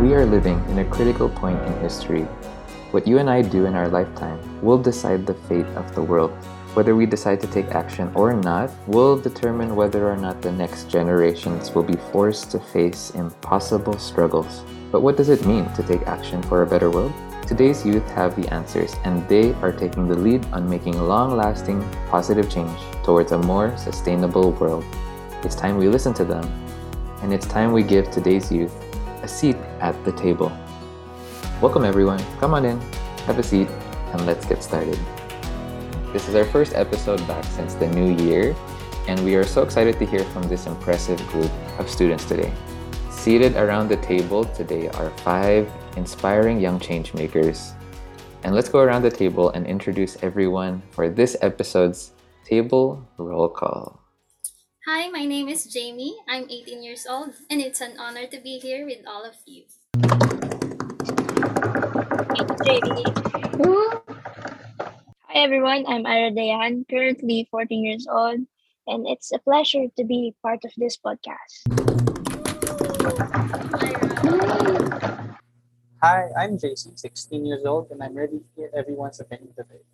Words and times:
We 0.00 0.14
are 0.14 0.24
living 0.24 0.64
in 0.70 0.78
a 0.78 0.84
critical 0.86 1.28
point 1.28 1.60
in 1.60 1.78
history. 1.80 2.22
What 2.90 3.06
you 3.06 3.18
and 3.18 3.28
I 3.28 3.42
do 3.42 3.66
in 3.66 3.74
our 3.74 3.86
lifetime 3.86 4.40
will 4.62 4.78
decide 4.78 5.26
the 5.26 5.34
fate 5.34 5.66
of 5.76 5.94
the 5.94 6.00
world. 6.00 6.30
Whether 6.72 6.96
we 6.96 7.04
decide 7.04 7.38
to 7.42 7.46
take 7.46 7.74
action 7.74 8.10
or 8.14 8.32
not 8.32 8.70
will 8.86 9.18
determine 9.20 9.76
whether 9.76 10.10
or 10.10 10.16
not 10.16 10.40
the 10.40 10.52
next 10.52 10.88
generations 10.88 11.74
will 11.74 11.82
be 11.82 12.00
forced 12.12 12.50
to 12.52 12.58
face 12.58 13.10
impossible 13.10 13.98
struggles. 13.98 14.64
But 14.90 15.02
what 15.02 15.18
does 15.18 15.28
it 15.28 15.44
mean 15.44 15.70
to 15.74 15.82
take 15.82 16.06
action 16.06 16.42
for 16.44 16.62
a 16.62 16.66
better 16.66 16.88
world? 16.90 17.12
Today's 17.46 17.84
youth 17.84 18.08
have 18.12 18.34
the 18.40 18.50
answers, 18.54 18.94
and 19.04 19.28
they 19.28 19.52
are 19.60 19.70
taking 19.70 20.08
the 20.08 20.16
lead 20.16 20.46
on 20.46 20.66
making 20.66 20.98
long 20.98 21.36
lasting, 21.36 21.84
positive 22.08 22.48
change 22.48 22.80
towards 23.04 23.32
a 23.32 23.38
more 23.38 23.76
sustainable 23.76 24.52
world. 24.52 24.82
It's 25.44 25.54
time 25.54 25.76
we 25.76 25.88
listen 25.88 26.14
to 26.14 26.24
them, 26.24 26.44
and 27.20 27.34
it's 27.34 27.46
time 27.46 27.72
we 27.72 27.82
give 27.82 28.10
today's 28.10 28.50
youth 28.50 28.89
seat 29.30 29.56
at 29.80 29.94
the 30.04 30.12
table. 30.12 30.50
Welcome, 31.62 31.84
everyone. 31.84 32.18
Come 32.38 32.54
on 32.54 32.64
in, 32.64 32.80
have 33.26 33.38
a 33.38 33.42
seat, 33.42 33.68
and 34.12 34.26
let's 34.26 34.44
get 34.44 34.62
started. 34.62 34.98
This 36.12 36.28
is 36.28 36.34
our 36.34 36.44
first 36.44 36.74
episode 36.74 37.24
back 37.28 37.44
since 37.44 37.74
the 37.74 37.86
new 37.86 38.16
year, 38.24 38.56
and 39.06 39.24
we 39.24 39.36
are 39.36 39.44
so 39.44 39.62
excited 39.62 39.98
to 39.98 40.06
hear 40.06 40.24
from 40.34 40.42
this 40.48 40.66
impressive 40.66 41.24
group 41.28 41.50
of 41.78 41.88
students 41.88 42.24
today. 42.24 42.52
Seated 43.10 43.56
around 43.56 43.88
the 43.88 43.98
table 43.98 44.44
today 44.44 44.88
are 44.88 45.10
five 45.18 45.70
inspiring 45.96 46.60
young 46.60 46.80
changemakers. 46.80 47.72
And 48.42 48.54
let's 48.54 48.68
go 48.68 48.80
around 48.80 49.02
the 49.02 49.10
table 49.10 49.50
and 49.50 49.66
introduce 49.66 50.16
everyone 50.22 50.82
for 50.90 51.08
this 51.08 51.36
episode's 51.42 52.12
table 52.44 53.06
roll 53.18 53.48
call. 53.48 54.00
Hi, 54.90 55.06
my 55.06 55.22
name 55.24 55.46
is 55.46 55.70
Jaimee. 55.70 56.18
I'm 56.26 56.50
18 56.50 56.82
years 56.82 57.06
old, 57.06 57.30
and 57.46 57.60
it's 57.62 57.80
an 57.80 57.94
honor 57.94 58.26
to 58.26 58.40
be 58.42 58.58
here 58.58 58.84
with 58.84 59.06
all 59.06 59.22
of 59.22 59.38
you. 59.46 59.62
Jaimee. 62.66 63.06
Hi 65.30 65.36
everyone, 65.38 65.86
I'm 65.86 66.02
Ira 66.04 66.34
Dayan, 66.34 66.82
currently 66.90 67.46
14 67.52 67.84
years 67.86 68.10
old, 68.10 68.42
and 68.90 69.06
it's 69.06 69.30
a 69.30 69.38
pleasure 69.38 69.86
to 69.94 70.02
be 70.02 70.34
part 70.42 70.58
of 70.66 70.74
this 70.74 70.98
podcast. 70.98 71.70
Hi, 76.02 76.34
I'm 76.34 76.58
Jason, 76.58 76.96
16 76.96 77.46
years 77.46 77.62
old, 77.64 77.94
and 77.94 78.02
I'm 78.02 78.18
ready 78.18 78.42
to 78.42 78.48
hear 78.58 78.70
everyone's 78.74 79.20
opinion 79.20 79.54
today. 79.54 79.86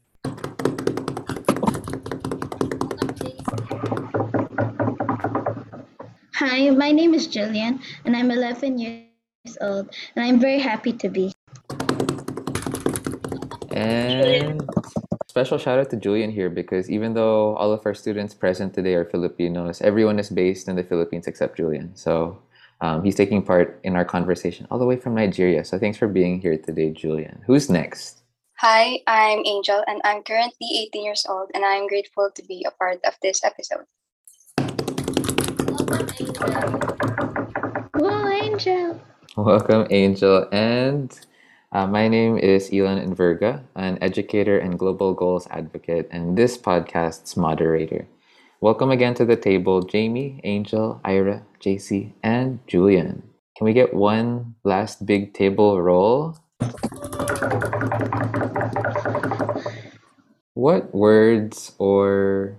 Hi, 6.37 6.69
my 6.69 6.92
name 6.92 7.15
is 7.15 7.27
Julian, 7.27 7.81
and 8.05 8.15
I'm 8.15 8.31
11 8.31 8.77
years 8.77 9.56
old, 9.62 9.89
and 10.15 10.23
I'm 10.23 10.39
very 10.39 10.59
happy 10.59 10.92
to 10.92 11.09
be. 11.09 11.33
And 13.73 14.61
special 15.29 15.57
shout 15.57 15.79
out 15.79 15.89
to 15.89 15.97
Julian 15.97 16.31
here 16.31 16.51
because 16.51 16.91
even 16.91 17.14
though 17.14 17.57
all 17.57 17.73
of 17.73 17.81
our 17.87 17.95
students 17.95 18.34
present 18.34 18.75
today 18.75 18.97
are 18.97 19.07
Filipinos, 19.07 19.81
everyone 19.81 20.19
is 20.19 20.29
based 20.29 20.69
in 20.69 20.77
the 20.77 20.84
Philippines 20.84 21.27
except 21.27 21.57
Julian. 21.57 21.97
So 21.97 22.37
um, 22.83 23.03
he's 23.03 23.17
taking 23.17 23.41
part 23.41 23.81
in 23.83 23.97
our 23.97 24.05
conversation 24.05 24.69
all 24.70 24.79
the 24.79 24.84
way 24.84 25.01
from 25.01 25.14
Nigeria. 25.14 25.64
So 25.64 25.79
thanks 25.79 25.97
for 25.97 26.07
being 26.07 26.42
here 26.42 26.59
today, 26.59 26.91
Julian. 26.91 27.41
Who's 27.47 27.70
next? 27.70 28.20
Hi, 28.59 29.01
I'm 29.07 29.41
Angel, 29.47 29.83
and 29.89 30.03
I'm 30.05 30.23
currently 30.23 30.84
18 30.92 31.03
years 31.03 31.25
old, 31.27 31.48
and 31.55 31.64
I'm 31.64 31.89
grateful 31.89 32.29
to 32.34 32.42
be 32.45 32.67
a 32.69 32.73
part 32.73 33.01
of 33.07 33.17
this 33.23 33.42
episode. 33.42 33.89
Whoa, 36.17 36.33
Angel! 38.31 38.98
Welcome, 39.36 39.86
Angel. 39.91 40.48
And 40.50 41.12
uh, 41.73 41.86
my 41.86 42.08
name 42.08 42.39
is 42.39 42.70
Elon 42.73 43.05
Inverga, 43.05 43.64
an 43.75 43.98
educator 44.00 44.56
and 44.58 44.78
global 44.78 45.12
goals 45.12 45.47
advocate, 45.50 46.08
and 46.11 46.39
this 46.39 46.56
podcast's 46.56 47.36
moderator. 47.36 48.08
Welcome 48.63 48.90
again 48.90 49.13
to 49.13 49.27
the 49.27 49.36
table, 49.36 49.85
Jaimee, 49.85 50.40
Angel, 50.42 51.02
Ira, 51.05 51.42
JC, 51.61 52.14
and 52.23 52.61
Julian. 52.67 53.23
Can 53.55 53.67
we 53.67 53.74
get 53.74 53.92
one 53.92 54.55
last 54.64 55.05
big 55.05 55.35
table 55.35 55.83
roll? 55.83 56.39
What 60.55 60.95
words 60.95 61.73
or 61.79 62.57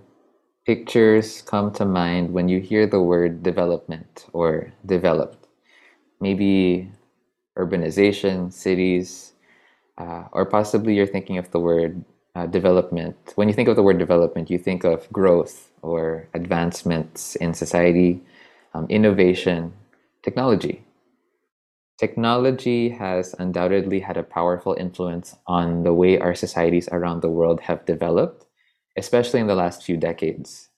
pictures 0.68 1.40
come 1.40 1.72
to 1.72 1.86
mind 1.86 2.30
when 2.30 2.46
you 2.46 2.60
hear 2.60 2.86
the 2.86 3.00
word 3.00 3.42
development 3.42 4.26
or 4.34 4.70
developed? 4.84 5.48
Maybe 6.20 6.92
urbanization, 7.56 8.52
cities, 8.52 9.32
uh, 9.96 10.24
or 10.30 10.44
possibly 10.44 10.94
you're 10.94 11.06
thinking 11.06 11.38
of 11.38 11.50
the 11.52 11.58
word 11.58 12.04
uh, 12.36 12.44
development. 12.44 13.16
When 13.34 13.48
you 13.48 13.54
think 13.54 13.70
of 13.70 13.76
the 13.76 13.82
word 13.82 13.96
development, 13.96 14.50
you 14.50 14.58
think 14.58 14.84
of 14.84 15.10
growth 15.10 15.72
or 15.80 16.28
advancements 16.34 17.34
in 17.36 17.54
society, 17.54 18.20
um, 18.74 18.84
innovation, 18.90 19.72
technology. 20.22 20.84
Technology 21.98 22.90
has 22.90 23.34
undoubtedly 23.38 24.00
had 24.00 24.18
a 24.18 24.22
powerful 24.22 24.76
influence 24.78 25.34
on 25.46 25.82
the 25.82 25.94
way 25.94 26.18
our 26.18 26.34
societies 26.34 26.90
around 26.92 27.22
the 27.22 27.30
world 27.30 27.60
have 27.62 27.86
developed, 27.86 28.44
especially 28.98 29.40
in 29.40 29.46
the 29.46 29.54
last 29.54 29.82
few 29.82 29.96
decades. 29.96 30.68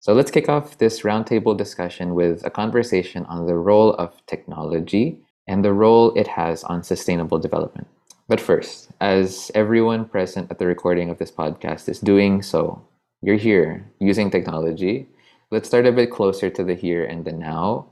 So 0.00 0.12
let's 0.12 0.30
kick 0.30 0.48
off 0.48 0.78
this 0.78 1.02
roundtable 1.02 1.56
discussion 1.56 2.14
with 2.14 2.44
a 2.44 2.50
conversation 2.50 3.24
on 3.26 3.46
the 3.46 3.56
role 3.56 3.94
of 3.94 4.24
technology 4.26 5.18
and 5.46 5.64
the 5.64 5.72
role 5.72 6.12
it 6.14 6.26
has 6.28 6.64
on 6.64 6.82
sustainable 6.82 7.38
development. 7.38 7.88
But 8.28 8.40
first, 8.40 8.90
as 9.00 9.50
everyone 9.54 10.04
present 10.04 10.50
at 10.50 10.58
the 10.58 10.66
recording 10.66 11.10
of 11.10 11.18
this 11.18 11.30
podcast 11.30 11.88
is 11.88 12.00
doing 12.00 12.42
so, 12.42 12.82
you're 13.20 13.36
here 13.36 13.90
using 14.00 14.30
technology. 14.30 15.08
Let's 15.50 15.68
start 15.68 15.86
a 15.86 15.92
bit 15.92 16.10
closer 16.10 16.50
to 16.50 16.64
the 16.64 16.74
here 16.74 17.04
and 17.04 17.24
the 17.24 17.32
now 17.32 17.86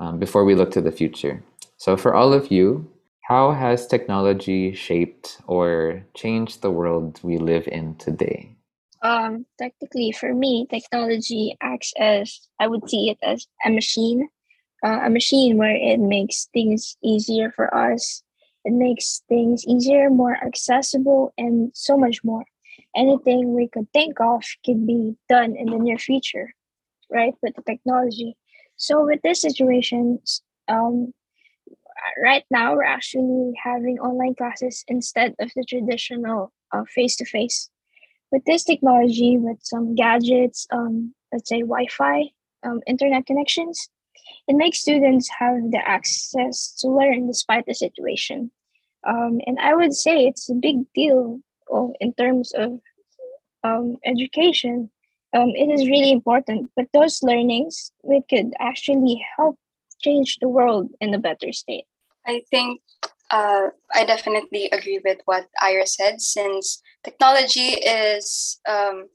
um, 0.00 0.18
before 0.18 0.44
we 0.44 0.54
look 0.54 0.70
to 0.72 0.80
the 0.80 0.92
future. 0.92 1.42
So, 1.76 1.96
for 1.96 2.14
all 2.14 2.32
of 2.32 2.50
you, 2.50 2.90
how 3.22 3.52
has 3.52 3.86
technology 3.86 4.74
shaped 4.74 5.40
or 5.46 6.04
changed 6.14 6.60
the 6.60 6.70
world 6.70 7.20
we 7.22 7.38
live 7.38 7.66
in 7.68 7.94
today? 7.96 8.53
Um, 9.04 9.46
technically, 9.58 10.12
for 10.12 10.34
me, 10.34 10.66
technology 10.70 11.56
acts 11.60 11.92
as 11.98 12.48
I 12.58 12.66
would 12.68 12.88
see 12.88 13.10
it 13.10 13.18
as 13.22 13.46
a 13.64 13.70
machine, 13.70 14.28
uh, 14.84 15.00
a 15.04 15.10
machine 15.10 15.58
where 15.58 15.76
it 15.76 16.00
makes 16.00 16.48
things 16.54 16.96
easier 17.04 17.52
for 17.52 17.74
us. 17.76 18.22
It 18.64 18.72
makes 18.72 19.22
things 19.28 19.66
easier, 19.66 20.08
more 20.10 20.36
accessible, 20.42 21.34
and 21.36 21.70
so 21.74 21.98
much 21.98 22.24
more. 22.24 22.44
Anything 22.96 23.54
we 23.54 23.68
could 23.68 23.92
think 23.92 24.20
of 24.20 24.42
could 24.64 24.86
be 24.86 25.16
done 25.28 25.54
in 25.56 25.66
the 25.66 25.78
near 25.78 25.98
future, 25.98 26.54
right? 27.10 27.34
With 27.42 27.56
the 27.56 27.62
technology. 27.62 28.36
So 28.76 29.04
with 29.04 29.20
this 29.22 29.42
situation, 29.42 30.20
um, 30.68 31.12
right 32.22 32.44
now 32.50 32.74
we're 32.74 32.84
actually 32.84 33.52
having 33.62 33.98
online 33.98 34.34
classes 34.34 34.84
instead 34.88 35.34
of 35.40 35.50
the 35.54 35.64
traditional 35.64 36.52
face 36.94 37.16
to 37.16 37.24
face. 37.26 37.70
With 38.34 38.44
this 38.46 38.64
technology, 38.64 39.38
with 39.38 39.58
some 39.62 39.94
gadgets, 39.94 40.66
um, 40.72 41.14
let's 41.32 41.48
say 41.48 41.60
Wi-Fi, 41.60 42.30
um, 42.64 42.80
internet 42.84 43.26
connections, 43.26 43.88
it 44.48 44.56
makes 44.56 44.80
students 44.80 45.30
have 45.38 45.70
the 45.70 45.78
access 45.78 46.74
to 46.80 46.88
learn 46.88 47.28
despite 47.28 47.64
the 47.66 47.74
situation. 47.74 48.50
Um, 49.06 49.38
and 49.46 49.56
I 49.60 49.76
would 49.76 49.94
say 49.94 50.26
it's 50.26 50.50
a 50.50 50.54
big 50.54 50.78
deal 50.96 51.38
oh, 51.70 51.94
in 52.00 52.12
terms 52.14 52.50
of 52.56 52.80
um, 53.62 53.98
education. 54.04 54.90
Um, 55.32 55.50
it 55.50 55.70
is 55.70 55.86
really 55.86 56.10
important, 56.10 56.72
but 56.74 56.88
those 56.92 57.22
learnings 57.22 57.92
we 58.02 58.20
could 58.28 58.52
actually 58.58 59.24
help 59.36 59.56
change 60.00 60.38
the 60.40 60.48
world 60.48 60.90
in 61.00 61.14
a 61.14 61.20
better 61.20 61.52
state. 61.52 61.84
I 62.26 62.42
think 62.50 62.80
uh, 63.30 63.68
I 63.92 64.04
definitely 64.04 64.68
agree 64.70 65.00
with 65.04 65.18
what 65.24 65.46
Ira 65.62 65.86
said, 65.86 66.20
since 66.20 66.82
technology 67.02 67.80
is 67.80 68.60
um, 68.68 69.08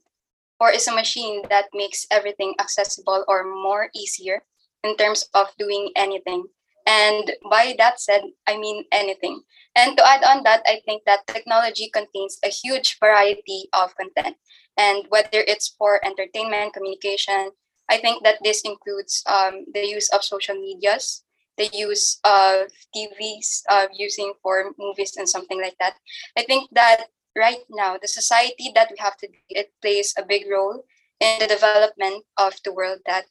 or 0.58 0.70
is 0.70 0.86
a 0.88 0.94
machine 0.94 1.42
that 1.48 1.66
makes 1.72 2.06
everything 2.10 2.54
accessible 2.60 3.24
or 3.28 3.44
more 3.44 3.88
easier 3.94 4.42
in 4.84 4.96
terms 4.96 5.28
of 5.34 5.48
doing 5.58 5.90
anything. 5.96 6.44
And 6.86 7.32
by 7.48 7.74
that 7.78 8.00
said, 8.00 8.22
I 8.46 8.58
mean 8.58 8.84
anything. 8.92 9.42
And 9.76 9.96
to 9.96 10.06
add 10.06 10.24
on 10.24 10.42
that, 10.44 10.62
I 10.66 10.80
think 10.84 11.04
that 11.06 11.26
technology 11.26 11.88
contains 11.92 12.38
a 12.44 12.48
huge 12.48 12.98
variety 12.98 13.68
of 13.72 13.94
content. 13.96 14.36
And 14.76 15.06
whether 15.08 15.44
it's 15.46 15.68
for 15.78 16.04
entertainment, 16.04 16.74
communication, 16.74 17.50
I 17.88 17.98
think 17.98 18.24
that 18.24 18.38
this 18.42 18.62
includes 18.62 19.22
um, 19.26 19.66
the 19.72 19.86
use 19.86 20.08
of 20.10 20.24
social 20.24 20.54
medias, 20.54 21.22
the 21.60 21.68
use 21.76 22.18
of 22.24 22.72
TVs, 22.96 23.62
uh, 23.68 23.86
using 23.92 24.32
for 24.42 24.72
movies 24.78 25.16
and 25.16 25.28
something 25.28 25.60
like 25.60 25.76
that. 25.78 25.94
I 26.36 26.42
think 26.42 26.70
that 26.72 27.12
right 27.36 27.60
now, 27.68 27.98
the 28.00 28.08
society 28.08 28.72
that 28.74 28.88
we 28.90 28.96
have 28.98 29.16
to 29.18 29.28
it 29.50 29.68
plays 29.82 30.14
a 30.16 30.24
big 30.24 30.48
role 30.50 30.84
in 31.20 31.38
the 31.38 31.46
development 31.46 32.24
of 32.38 32.56
the 32.64 32.72
world 32.72 33.00
that 33.04 33.26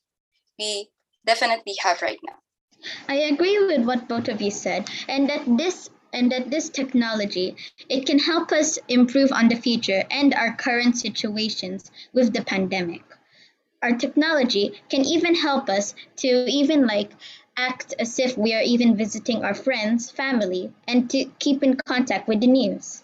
we 0.60 0.90
definitely 1.26 1.74
have 1.82 2.02
right 2.02 2.20
now. 2.22 2.38
I 3.08 3.16
agree 3.34 3.58
with 3.58 3.84
what 3.84 4.08
both 4.08 4.30
of 4.30 4.42
you 4.42 4.52
said, 4.52 4.90
and 5.08 5.28
that 5.30 5.42
this 5.58 5.90
and 6.14 6.32
that 6.32 6.50
this 6.50 6.70
technology 6.70 7.56
it 7.90 8.06
can 8.06 8.20
help 8.20 8.52
us 8.52 8.80
improve 8.88 9.32
on 9.32 9.48
the 9.48 9.56
future 9.56 10.04
and 10.10 10.34
our 10.34 10.56
current 10.56 10.98
situations 10.98 11.92
with 12.14 12.34
the 12.34 12.44
pandemic. 12.44 13.04
Our 13.82 13.94
technology 13.94 14.82
can 14.90 15.06
even 15.06 15.36
help 15.36 15.70
us 15.70 15.96
to 16.18 16.28
even 16.28 16.86
like 16.86 17.12
act 17.68 17.94
as 18.00 18.20
if 18.20 18.38
we 18.38 18.54
are 18.54 18.62
even 18.64 18.96
visiting 18.96 19.44
our 19.44 19.54
friends, 19.54 20.10
family, 20.10 20.72
and 20.88 21.10
to 21.12 21.26
keep 21.40 21.64
in 21.64 21.76
contact 21.86 22.28
with 22.28 22.40
the 22.40 22.48
news. 22.48 23.04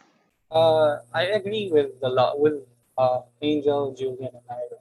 Uh, 0.52 1.00
I 1.14 1.24
agree 1.36 1.70
with 1.72 2.00
the 2.00 2.10
lot 2.10 2.40
with 2.40 2.64
uh, 2.98 3.22
Angel, 3.42 3.94
Julian, 3.94 4.32
and 4.34 4.48
Ira. 4.50 4.80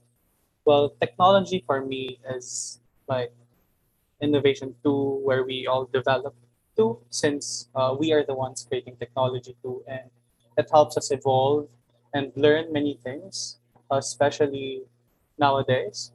Well, 0.65 0.95
technology 1.01 1.65
for 1.67 1.85
me 1.85 2.19
is 2.37 2.81
like 3.09 3.33
innovation 4.21 4.75
too, 4.83 5.21
where 5.25 5.43
we 5.45 5.67
all 5.67 5.87
develop 5.93 6.35
too, 6.77 6.99
since 7.11 7.69
uh, 7.75 7.95
we 7.99 8.13
are 8.13 8.25
the 8.25 8.35
ones 8.35 8.67
creating 8.69 8.97
technology 8.97 9.57
too 9.63 9.83
and 9.87 10.11
it 10.57 10.69
helps 10.71 10.97
us 10.97 11.11
evolve 11.11 11.69
and 12.15 12.33
learn 12.37 12.73
many 12.73 12.99
things 13.03 13.59
especially 13.91 14.83
nowadays 15.39 16.13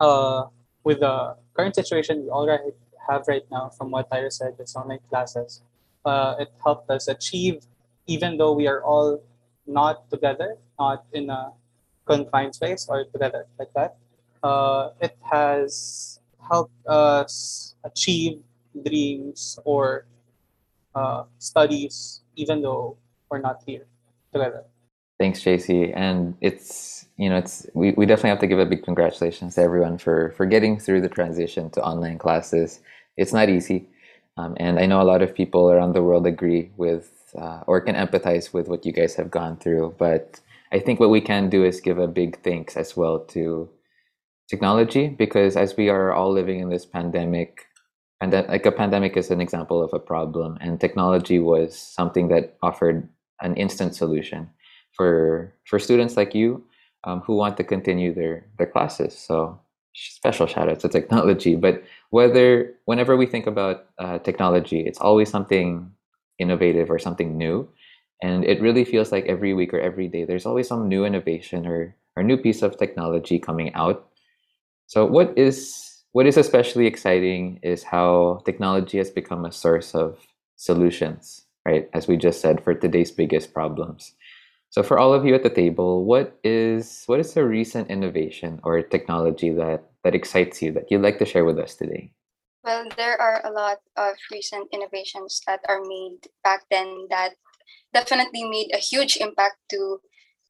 uh, 0.00 0.44
with 0.84 1.00
the 1.00 1.36
current 1.54 1.74
situation 1.74 2.22
we 2.24 2.30
already 2.30 2.72
have 3.10 3.26
right 3.28 3.46
now 3.50 3.68
from 3.68 3.90
what 3.90 4.06
Ira 4.12 4.30
said 4.30 4.54
with 4.58 4.70
online 4.76 5.04
classes 5.08 5.62
uh, 6.04 6.34
it 6.38 6.50
helped 6.62 6.90
us 6.90 7.08
achieve 7.08 7.66
even 8.06 8.36
though 8.38 8.52
we 8.52 8.66
are 8.66 8.82
all 8.82 9.22
not 9.66 10.08
together 10.10 10.56
not 10.78 11.04
in 11.12 11.30
a 11.30 11.52
confined 12.06 12.54
space 12.54 12.86
or 12.88 13.04
together 13.04 13.46
like 13.58 13.72
that 13.74 13.96
uh, 14.42 14.90
it 15.00 15.16
has 15.22 16.20
helped 16.50 16.86
us 16.86 17.74
achieve 17.84 18.40
dreams 18.84 19.58
or 19.64 20.06
uh, 20.94 21.24
studies, 21.38 22.22
even 22.36 22.62
though 22.62 22.96
we're 23.30 23.40
not 23.40 23.62
here 23.66 23.86
together. 24.32 24.64
Thanks, 25.18 25.40
JC. 25.40 25.92
And 25.94 26.34
it's 26.40 27.06
you 27.16 27.28
know 27.28 27.36
it's 27.36 27.66
we, 27.74 27.92
we 27.92 28.06
definitely 28.06 28.30
have 28.30 28.40
to 28.40 28.46
give 28.46 28.58
a 28.58 28.66
big 28.66 28.82
congratulations 28.82 29.54
to 29.56 29.62
everyone 29.62 29.98
for 29.98 30.32
for 30.36 30.46
getting 30.46 30.78
through 30.78 31.02
the 31.02 31.08
transition 31.08 31.70
to 31.70 31.82
online 31.82 32.18
classes. 32.18 32.80
It's 33.20 33.32
not 33.32 33.48
easy, 33.48 33.86
um, 34.36 34.56
and 34.56 34.78
I 34.78 34.86
know 34.86 35.00
a 35.00 35.10
lot 35.12 35.22
of 35.22 35.34
people 35.34 35.70
around 35.70 35.92
the 35.92 36.02
world 36.02 36.26
agree 36.26 36.70
with 36.76 37.06
uh, 37.38 37.60
or 37.66 37.80
can 37.80 37.94
empathize 37.94 38.52
with 38.52 38.66
what 38.68 38.84
you 38.86 38.92
guys 38.92 39.14
have 39.14 39.30
gone 39.30 39.56
through. 39.56 39.94
But 39.98 40.40
I 40.72 40.78
think 40.78 41.00
what 41.00 41.10
we 41.10 41.20
can 41.20 41.50
do 41.50 41.64
is 41.64 41.80
give 41.80 41.98
a 41.98 42.08
big 42.08 42.42
thanks 42.42 42.76
as 42.76 42.96
well 42.96 43.20
to 43.36 43.68
technology 44.48 45.08
because 45.08 45.56
as 45.56 45.76
we 45.76 45.88
are 45.88 46.12
all 46.12 46.32
living 46.32 46.60
in 46.60 46.70
this 46.70 46.84
pandemic 46.84 47.66
and 48.20 48.32
that 48.32 48.48
like 48.48 48.66
a 48.66 48.72
pandemic 48.72 49.16
is 49.16 49.30
an 49.30 49.40
example 49.40 49.82
of 49.82 49.94
a 49.94 49.98
problem 49.98 50.58
and 50.60 50.80
technology 50.80 51.38
was 51.38 51.78
something 51.78 52.28
that 52.28 52.56
offered 52.62 53.08
an 53.40 53.54
instant 53.54 53.94
solution 53.94 54.50
for 54.96 55.54
for 55.64 55.78
students 55.78 56.16
like 56.16 56.34
you 56.34 56.64
um, 57.04 57.20
who 57.20 57.36
want 57.36 57.56
to 57.56 57.64
continue 57.64 58.12
their 58.12 58.44
their 58.58 58.66
classes 58.66 59.16
so 59.16 59.58
special 59.94 60.46
shout 60.46 60.68
out 60.68 60.80
to 60.80 60.88
technology 60.88 61.56
but 61.56 61.82
whether 62.10 62.74
whenever 62.84 63.16
we 63.16 63.26
think 63.26 63.46
about 63.46 63.86
uh, 63.98 64.18
technology 64.20 64.80
it's 64.80 65.00
always 65.00 65.28
something 65.28 65.90
innovative 66.38 66.90
or 66.90 66.98
something 66.98 67.36
new 67.36 67.68
and 68.22 68.44
it 68.44 68.60
really 68.60 68.84
feels 68.84 69.12
like 69.12 69.26
every 69.26 69.52
week 69.52 69.74
or 69.74 69.80
every 69.80 70.08
day 70.08 70.24
there's 70.24 70.46
always 70.46 70.68
some 70.68 70.88
new 70.88 71.04
innovation 71.04 71.66
or 71.66 71.94
or 72.16 72.22
new 72.22 72.36
piece 72.36 72.62
of 72.62 72.78
technology 72.78 73.38
coming 73.38 73.72
out 73.74 74.08
so 74.86 75.04
what 75.04 75.36
is 75.38 75.90
what 76.12 76.26
is 76.26 76.36
especially 76.36 76.86
exciting 76.86 77.60
is 77.62 77.84
how 77.84 78.42
technology 78.44 78.98
has 78.98 79.10
become 79.10 79.44
a 79.44 79.52
source 79.52 79.94
of 79.94 80.18
solutions, 80.56 81.46
right? 81.64 81.88
As 81.94 82.08
we 82.08 82.16
just 82.16 82.40
said, 82.40 82.62
for 82.62 82.74
today's 82.74 83.12
biggest 83.12 83.54
problems. 83.54 84.12
So 84.70 84.84
for 84.84 84.98
all 84.98 85.12
of 85.12 85.26
you 85.26 85.34
at 85.34 85.42
the 85.42 85.50
table, 85.50 86.04
what 86.04 86.38
is 86.44 87.02
what 87.06 87.18
is 87.18 87.36
a 87.36 87.44
recent 87.44 87.90
innovation 87.90 88.60
or 88.62 88.80
technology 88.82 89.50
that 89.50 89.90
that 90.04 90.14
excites 90.14 90.62
you 90.62 90.70
that 90.72 90.90
you'd 90.90 91.02
like 91.02 91.18
to 91.18 91.26
share 91.26 91.44
with 91.44 91.58
us 91.58 91.74
today? 91.74 92.12
Well, 92.62 92.86
there 92.96 93.20
are 93.20 93.42
a 93.44 93.50
lot 93.50 93.78
of 93.96 94.14
recent 94.30 94.68
innovations 94.72 95.40
that 95.46 95.60
are 95.68 95.82
made 95.82 96.30
back 96.44 96.62
then 96.70 97.06
that 97.10 97.34
definitely 97.92 98.44
made 98.44 98.70
a 98.72 98.78
huge 98.78 99.16
impact 99.16 99.56
to 99.70 99.98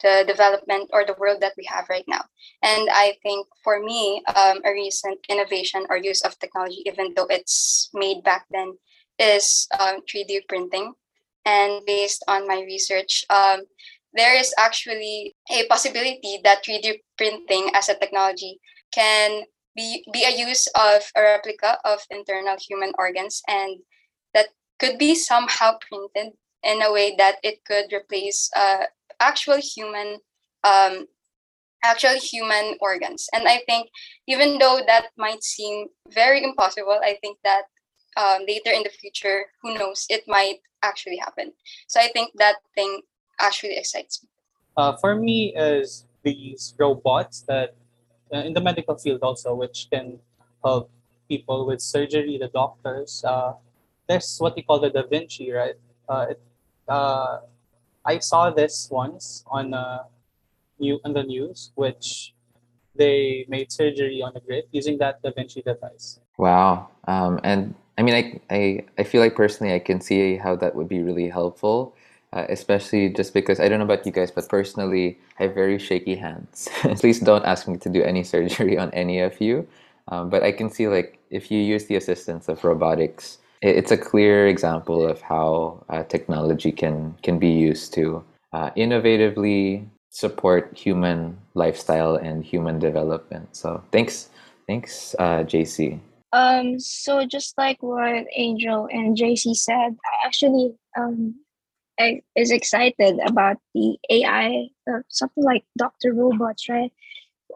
the 0.03 0.25
development 0.27 0.91
or 0.93 1.05
the 1.05 1.17
world 1.19 1.41
that 1.41 1.55
we 1.57 1.65
have 1.69 1.89
right 1.89 2.05
now. 2.09 2.25
And 2.63 2.89
I 2.93 3.17
think 3.23 3.47
for 3.63 3.81
me, 3.81 4.23
um, 4.35 4.61
a 4.65 4.73
recent 4.73 5.21
innovation 5.29 5.87
or 5.89 5.97
use 5.97 6.21
of 6.23 6.39
technology, 6.39 6.83
even 6.85 7.15
though 7.17 7.29
it's 7.31 7.91
made 7.95 8.23
back 8.25 8.47
then, 8.51 8.77
is 9.19 9.69
um, 9.79 10.01
3D 10.05 10.49
printing. 10.49 10.93
And 11.45 11.85
based 11.87 12.25
on 12.29 12.47
my 12.47 12.63
research, 12.67 13.25
um, 13.31 13.61
there 14.15 14.37
is 14.37 14.53
actually 14.59 15.35
a 15.51 15.67
possibility 15.67 16.41
that 16.45 16.65
3D 16.65 17.01
printing 17.17 17.71
as 17.75 17.89
a 17.89 17.95
technology 17.95 18.59
can 18.93 19.43
be, 19.77 20.05
be 20.13 20.25
a 20.25 20.37
use 20.37 20.67
of 20.75 21.03
a 21.17 21.23
replica 21.23 21.79
of 21.85 22.01
internal 22.11 22.57
human 22.69 22.93
organs 22.99 23.43
and 23.49 23.79
that 24.35 24.49
could 24.79 24.99
be 24.99 25.15
somehow 25.15 25.73
printed 25.89 26.33
in 26.63 26.83
a 26.83 26.93
way 26.93 27.15
that 27.17 27.37
it 27.43 27.65
could 27.65 27.93
replace 27.93 28.51
uh, 28.57 28.85
actual 29.21 29.59
human 29.59 30.19
um, 30.65 31.07
actual 31.83 32.17
human 32.17 32.77
organs. 32.81 33.29
And 33.33 33.49
i 33.49 33.63
think 33.67 33.89
even 34.27 34.59
though 34.59 34.81
that 34.87 35.09
might 35.17 35.43
seem 35.43 35.87
very 36.13 36.43
impossible 36.45 37.01
i 37.03 37.17
think 37.23 37.39
that 37.45 37.65
um, 38.17 38.43
later 38.47 38.71
in 38.71 38.83
the 38.83 38.91
future 38.91 39.47
who 39.63 39.75
knows 39.75 40.05
it 40.11 40.25
might 40.27 40.59
actually 40.83 41.17
happen. 41.17 41.53
So 41.89 42.01
i 42.01 42.09
think 42.09 42.33
that 42.37 42.57
thing 42.75 43.01
actually 43.41 43.77
excites 43.77 44.23
me 44.23 44.29
uh, 44.77 44.97
for 44.97 45.17
me 45.17 45.55
is 45.57 46.07
these 46.23 46.75
robots 46.79 47.43
that 47.49 47.75
uh, 48.33 48.39
in 48.39 48.53
the 48.53 48.61
medical 48.61 48.97
field 48.97 49.21
also 49.23 49.55
which 49.55 49.89
can 49.93 50.19
help 50.65 50.91
people 51.29 51.67
with 51.67 51.81
surgery 51.81 52.39
the 52.39 52.49
doctors 52.49 53.25
uh, 53.27 53.53
there's 54.09 54.39
what 54.39 54.55
they 54.55 54.63
call 54.63 54.79
the 54.81 54.91
da 54.91 55.03
vinci 55.07 55.51
right 55.51 55.77
uh, 56.09 56.27
it, 56.31 56.41
uh, 56.89 57.39
I 58.05 58.19
saw 58.19 58.51
this 58.51 58.89
once 58.91 59.45
on 59.47 59.75
a 59.75 60.07
new 60.79 60.99
on 61.05 61.13
the 61.13 61.23
news, 61.23 61.73
which 61.75 62.35
they 62.95 63.45
made 63.49 63.71
surgery 63.71 64.23
on 64.23 64.33
a 64.35 64.41
grid 64.41 64.65
using 64.73 64.99
that 64.99 65.23
Da 65.23 65.31
Vinci 65.31 65.63
device. 65.63 66.19
Wow. 66.39 66.89
Um, 67.07 67.39
and 67.45 67.75
I 67.99 68.03
mean, 68.03 68.15
I, 68.15 68.41
I, 68.55 68.85
I 68.99 69.03
feel 69.05 69.21
like 69.21 69.37
personally, 69.37 69.75
I 69.75 69.79
can 69.79 70.01
see 70.01 70.37
how 70.37 70.57
that 70.57 70.75
would 70.75 70.89
be 70.89 71.03
really 71.03 71.29
helpful, 71.29 71.95
uh, 72.33 72.47
especially 72.49 73.09
just 73.09 73.35
because 73.35 73.59
I 73.61 73.69
don't 73.69 73.79
know 73.79 73.85
about 73.85 74.07
you 74.07 74.13
guys, 74.13 74.31
but 74.31 74.49
personally, 74.49 75.19
I 75.39 75.45
have 75.45 75.55
very 75.55 75.79
shaky 75.79 76.15
hands. 76.15 76.69
Please 77.01 77.21
don't 77.21 77.45
ask 77.45 77.67
me 77.67 77.77
to 77.79 77.89
do 77.89 78.03
any 78.03 78.23
surgery 78.35 78.79
on 78.79 78.91
any 78.93 79.21
of 79.21 79.41
you. 79.41 79.67
Um, 80.09 80.31
but 80.31 80.43
I 80.43 80.53
can 80.53 80.71
see 80.71 80.89
like 80.89 81.19
if 81.31 81.51
you 81.51 81.61
use 81.61 81.87
the 81.87 81.97
assistance 81.97 82.49
of 82.49 82.63
robotics, 82.65 83.39
it's 83.63 83.91
a 83.91 83.97
clear 83.97 84.47
example 84.49 85.07
of 85.07 85.21
how 85.21 85.85
uh, 85.89 86.03
technology 86.05 86.73
can 86.73 87.15
can 87.23 87.39
be 87.39 87.51
used 87.51 87.93
to 87.95 88.25
uh, 88.53 88.71
innovatively 88.71 89.87
support 90.11 90.77
human 90.77 91.39
lifestyle 91.55 92.17
and 92.17 92.45
human 92.45 92.79
development. 92.79 93.55
So 93.55 93.83
thanks, 93.93 94.31
thanks, 94.67 95.15
uh, 95.19 95.45
JC. 95.45 96.01
Um, 96.33 96.79
so 96.79 97.27
just 97.27 97.59
like 97.59 97.83
what 97.83 98.25
Angel 98.35 98.89
and 98.91 99.17
JC 99.17 99.55
said, 99.55 99.97
I 99.99 100.27
actually 100.27 100.75
um 100.99 101.35
is 102.37 102.51
excited 102.51 103.19
about 103.25 103.57
the 103.75 103.99
AI, 104.11 104.69
uh, 104.91 105.01
something 105.09 105.45
like 105.45 105.65
Doctor 105.77 106.13
Robots, 106.13 106.69
right? 106.69 106.93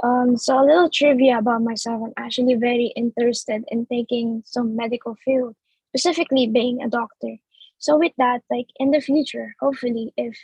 Um, 0.03 0.37
so 0.37 0.59
a 0.59 0.65
little 0.65 0.91
trivia 0.91 1.39
about 1.39 1.63
myself. 1.63 2.03
I'm 2.05 2.13
actually 2.17 2.55
very 2.55 2.93
interested 2.97 3.65
in 3.69 3.87
taking 3.87 4.43
some 4.45 4.77
medical 4.77 5.15
field 5.25 5.55
specifically 5.95 6.49
being 6.49 6.83
a 6.83 6.89
doctor. 6.89 7.37
So 7.79 7.97
with 7.99 8.13
that, 8.19 8.43
like 8.51 8.67
in 8.79 8.91
the 8.91 9.01
future, 9.01 9.55
hopefully, 9.61 10.13
if 10.17 10.37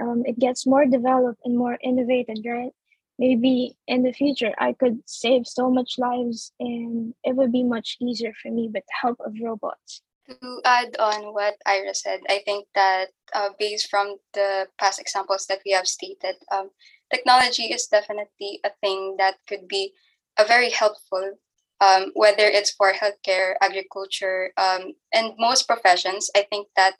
um, 0.00 0.24
it 0.26 0.38
gets 0.38 0.66
more 0.66 0.84
developed 0.84 1.40
and 1.44 1.56
more 1.56 1.78
innovated, 1.82 2.40
right? 2.44 2.72
Maybe 3.18 3.76
in 3.86 4.02
the 4.02 4.12
future, 4.12 4.52
I 4.58 4.74
could 4.74 5.00
save 5.06 5.46
so 5.46 5.70
much 5.70 5.94
lives, 5.98 6.52
and 6.60 7.14
it 7.24 7.34
would 7.34 7.52
be 7.52 7.64
much 7.64 7.96
easier 8.00 8.32
for 8.40 8.50
me 8.50 8.70
with 8.72 8.84
the 8.84 8.98
help 9.00 9.18
of 9.24 9.34
robots. 9.42 10.02
To 10.28 10.60
add 10.64 10.96
on 10.98 11.32
what 11.32 11.56
Ira 11.64 11.94
said, 11.94 12.20
I 12.28 12.42
think 12.44 12.68
that 12.74 13.08
uh, 13.32 13.50
based 13.58 13.88
from 13.88 14.16
the 14.34 14.68
past 14.78 15.00
examples 15.00 15.46
that 15.46 15.60
we 15.64 15.72
have 15.72 15.88
stated, 15.88 16.36
um, 16.52 16.68
technology 17.10 17.72
is 17.72 17.86
definitely 17.86 18.60
a 18.62 18.70
thing 18.82 19.16
that 19.16 19.36
could 19.48 19.66
be 19.68 19.94
a 20.38 20.44
very 20.44 20.68
helpful 20.68 21.38
um, 21.80 22.10
whether 22.14 22.44
it's 22.44 22.72
for 22.72 22.92
healthcare, 22.92 23.54
agriculture, 23.60 24.52
um, 24.56 24.94
and 25.12 25.34
most 25.38 25.66
professions, 25.66 26.30
I 26.34 26.46
think 26.50 26.68
that 26.76 26.94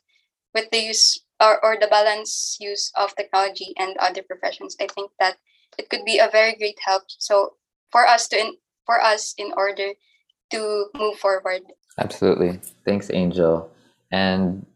with 0.55 0.71
the 0.71 0.79
use 0.79 1.19
or, 1.41 1.63
or 1.65 1.77
the 1.81 1.89
balance 1.89 2.57
use 2.61 2.93
of 2.97 3.15
technology 3.17 3.75
and 3.77 3.97
other 3.99 4.23
professions, 4.23 4.77
I 4.81 4.87
think 4.87 5.11
that 5.19 5.37
it 5.79 5.91
could 5.91 6.05
be 6.05 6.19
a 6.19 6.31
very 6.31 6.55
great 6.55 6.79
help. 6.85 7.05
So 7.09 7.55
for 7.91 8.07
us 8.07 8.29
to 8.29 8.39
in, 8.39 8.55
for 8.87 9.01
us 9.01 9.35
in 9.37 9.53
order 9.57 9.91
to 10.51 10.87
move 10.97 11.19
forward. 11.19 11.63
Absolutely. 11.99 12.61
Thanks, 12.85 13.11
Angel. 13.13 13.71
And 14.11 14.67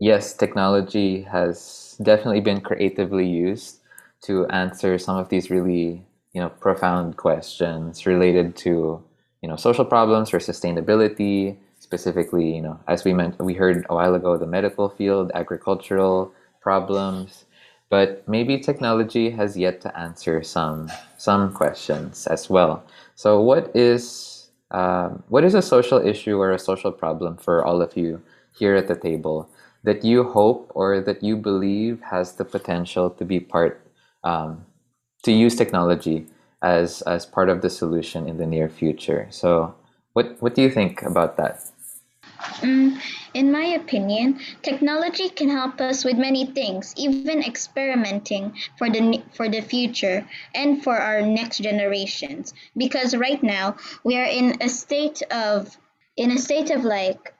yes, 0.00 0.34
technology 0.34 1.22
has 1.22 1.96
definitely 2.02 2.40
been 2.40 2.60
creatively 2.60 3.26
used 3.28 3.80
to 4.22 4.46
answer 4.48 4.98
some 4.98 5.16
of 5.16 5.28
these 5.28 5.50
really, 5.50 6.02
you 6.32 6.40
know, 6.40 6.48
profound 6.48 7.16
questions 7.16 8.06
related 8.06 8.56
to, 8.56 9.02
you 9.42 9.48
know, 9.48 9.56
social 9.56 9.84
problems 9.84 10.32
or 10.32 10.38
sustainability, 10.38 11.56
specifically, 11.78 12.54
you 12.56 12.62
know, 12.62 12.80
as 12.88 13.04
we 13.04 13.12
meant 13.12 13.38
we 13.38 13.54
heard 13.54 13.84
a 13.90 13.94
while 13.94 14.14
ago, 14.14 14.36
the 14.38 14.46
medical 14.46 14.88
field, 14.88 15.30
agricultural 15.34 16.32
problems. 16.60 17.44
But 17.90 18.26
maybe 18.28 18.58
technology 18.58 19.30
has 19.30 19.56
yet 19.56 19.80
to 19.82 19.96
answer 19.98 20.42
some 20.42 20.90
some 21.18 21.52
questions 21.52 22.26
as 22.26 22.50
well. 22.50 22.82
So 23.14 23.40
what 23.40 23.70
is 23.76 24.33
um, 24.70 25.22
what 25.28 25.44
is 25.44 25.54
a 25.54 25.62
social 25.62 25.98
issue 25.98 26.38
or 26.38 26.52
a 26.52 26.58
social 26.58 26.92
problem 26.92 27.36
for 27.36 27.64
all 27.64 27.82
of 27.82 27.96
you 27.96 28.22
here 28.52 28.74
at 28.74 28.88
the 28.88 28.96
table 28.96 29.48
that 29.84 30.04
you 30.04 30.24
hope 30.24 30.72
or 30.74 31.00
that 31.00 31.22
you 31.22 31.36
believe 31.36 32.00
has 32.00 32.32
the 32.34 32.44
potential 32.44 33.10
to 33.10 33.24
be 33.24 33.38
part 33.38 33.80
um, 34.24 34.64
to 35.22 35.32
use 35.32 35.54
technology 35.54 36.26
as 36.62 37.02
as 37.02 37.26
part 37.26 37.48
of 37.50 37.60
the 37.60 37.70
solution 37.70 38.26
in 38.26 38.38
the 38.38 38.46
near 38.46 38.68
future. 38.68 39.28
So, 39.30 39.74
what 40.14 40.40
what 40.40 40.54
do 40.54 40.62
you 40.62 40.70
think 40.70 41.02
about 41.02 41.36
that? 41.36 41.60
Mm, 42.60 43.00
in 43.34 43.52
my 43.52 43.64
opinion, 43.64 44.40
technology 44.62 45.28
can 45.28 45.48
help 45.48 45.80
us 45.80 46.04
with 46.04 46.16
many 46.16 46.46
things, 46.46 46.94
even 46.96 47.42
experimenting 47.42 48.54
for 48.78 48.90
the 48.90 49.22
for 49.32 49.48
the 49.48 49.60
future 49.60 50.26
and 50.54 50.82
for 50.82 50.96
our 50.96 51.22
next 51.22 51.58
generations. 51.58 52.54
Because 52.76 53.16
right 53.16 53.42
now 53.42 53.76
we 54.02 54.16
are 54.16 54.26
in 54.26 54.56
a 54.60 54.68
state 54.68 55.22
of 55.30 55.76
in 56.16 56.30
a 56.30 56.38
state 56.38 56.70
of 56.70 56.84
like 56.84 57.34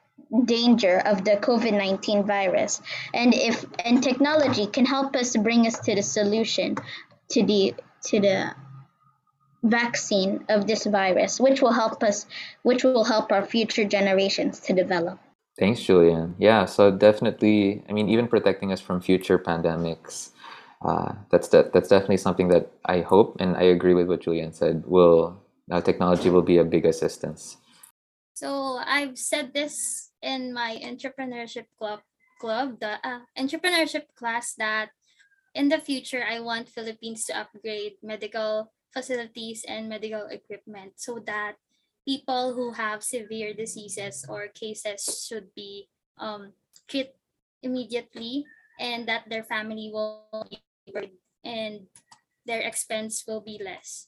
danger 0.45 0.99
of 1.05 1.23
the 1.23 1.37
COVID-19 1.37 2.25
virus. 2.25 2.81
And 3.13 3.33
if 3.33 3.65
and 3.83 4.01
technology 4.01 4.67
can 4.67 4.85
help 4.85 5.15
us 5.15 5.35
bring 5.35 5.67
us 5.67 5.79
to 5.81 5.95
the 5.95 6.03
solution 6.03 6.77
to 7.29 7.43
the 7.43 7.75
to 8.03 8.19
the 8.19 8.55
vaccine 9.65 10.45
of 10.49 10.67
this 10.67 10.85
virus, 10.85 11.39
which 11.39 11.61
will 11.61 11.73
help 11.73 12.03
us, 12.03 12.25
which 12.63 12.83
will 12.83 13.03
help 13.03 13.31
our 13.31 13.45
future 13.45 13.83
generations 13.85 14.59
to 14.61 14.73
develop. 14.73 15.19
Thanks, 15.57 15.81
Julian. 15.81 16.35
Yeah, 16.37 16.65
so 16.65 16.91
definitely, 16.91 17.83
I 17.89 17.93
mean, 17.93 18.09
even 18.09 18.27
protecting 18.27 18.71
us 18.71 18.81
from 18.81 19.01
future 19.01 19.39
pandemics, 19.39 20.31
uh, 20.83 21.13
that's 21.31 21.47
de- 21.47 21.69
that's 21.73 21.89
definitely 21.89 22.17
something 22.17 22.49
that 22.49 22.71
I 22.85 23.01
hope 23.01 23.37
and 23.39 23.55
I 23.55 23.71
agree 23.71 23.93
with 23.93 24.07
what 24.07 24.21
Julian 24.21 24.53
said. 24.53 24.83
Will 24.85 25.41
uh, 25.71 25.81
technology 25.81 26.29
will 26.29 26.43
be 26.43 26.57
a 26.57 26.63
big 26.63 26.85
assistance. 26.85 27.57
So 28.35 28.77
I've 28.83 29.17
said 29.17 29.53
this 29.53 30.11
in 30.21 30.53
my 30.53 30.77
entrepreneurship 30.83 31.71
club 31.79 32.01
club 32.41 32.79
the 32.83 32.99
uh, 32.99 33.23
entrepreneurship 33.39 34.11
class 34.19 34.53
that 34.59 34.91
in 35.55 35.69
the 35.69 35.79
future 35.79 36.21
I 36.21 36.41
want 36.41 36.67
Philippines 36.67 37.25
to 37.31 37.39
upgrade 37.39 37.95
medical 38.03 38.74
facilities 38.95 39.65
and 39.67 39.89
medical 39.91 40.25
equipment 40.31 40.93
so 40.95 41.19
that 41.27 41.59
people 42.07 42.55
who 42.55 42.71
have 42.71 43.03
severe 43.03 43.53
diseases 43.53 44.23
or 44.29 44.47
cases 44.55 45.27
should 45.27 45.51
be 45.55 45.89
um, 46.17 46.53
treated 46.87 47.11
immediately 47.61 48.45
and 48.79 49.07
that 49.07 49.27
their 49.27 49.43
family 49.43 49.91
will 49.91 50.47
be 50.49 50.61
and 51.43 51.87
their 52.45 52.61
expense 52.61 53.25
will 53.27 53.41
be 53.41 53.59
less. 53.61 54.07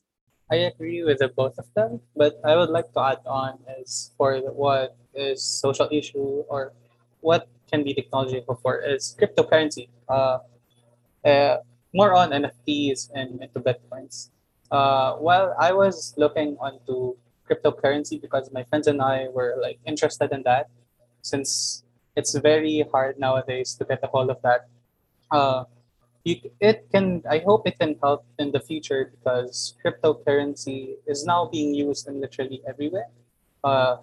I 0.49 0.71
agree 0.71 1.03
with 1.03 1.19
the 1.19 1.27
both 1.27 1.57
of 1.57 1.67
them, 1.75 1.99
but 2.15 2.39
I 2.45 2.55
would 2.55 2.69
like 2.69 2.93
to 2.93 3.01
add 3.01 3.19
on 3.25 3.59
is 3.81 4.13
for 4.15 4.39
what 4.53 4.95
is 5.13 5.43
social 5.43 5.89
issue 5.91 6.45
or 6.47 6.71
what 7.19 7.49
can 7.69 7.83
be 7.83 7.93
technology 7.93 8.41
for 8.45 8.79
is 8.79 9.17
cryptocurrency. 9.19 9.89
Uh, 10.07 10.39
uh, 11.25 11.57
more 11.93 12.13
on 12.13 12.31
NFTs 12.31 13.11
and 13.13 13.43
into 13.43 13.59
bitcoins. 13.59 14.29
Uh, 14.71 15.13
while 15.15 15.55
I 15.59 15.71
was 15.73 16.13
looking 16.17 16.57
onto 16.59 17.15
cryptocurrency 17.49 18.21
because 18.21 18.51
my 18.51 18.63
friends 18.63 18.87
and 18.87 19.01
I 19.01 19.27
were 19.29 19.55
like 19.61 19.79
interested 19.85 20.31
in 20.31 20.43
that, 20.43 20.69
since 21.21 21.83
it's 22.15 22.35
very 22.35 22.83
hard 22.91 23.19
nowadays 23.19 23.75
to 23.75 23.85
get 23.85 23.99
a 24.03 24.07
hold 24.07 24.29
of 24.29 24.41
that. 24.41 24.67
Uh, 25.31 25.65
you, 26.23 26.35
it 26.59 26.87
can 26.91 27.23
i 27.29 27.39
hope 27.39 27.67
it 27.67 27.79
can 27.79 27.95
help 28.03 28.25
in 28.37 28.51
the 28.51 28.59
future 28.59 29.11
because 29.15 29.75
cryptocurrency 29.79 30.99
is 31.07 31.25
now 31.25 31.47
being 31.47 31.73
used 31.73 32.07
in 32.07 32.19
literally 32.19 32.61
everywhere 32.67 33.07
uh, 33.63 33.97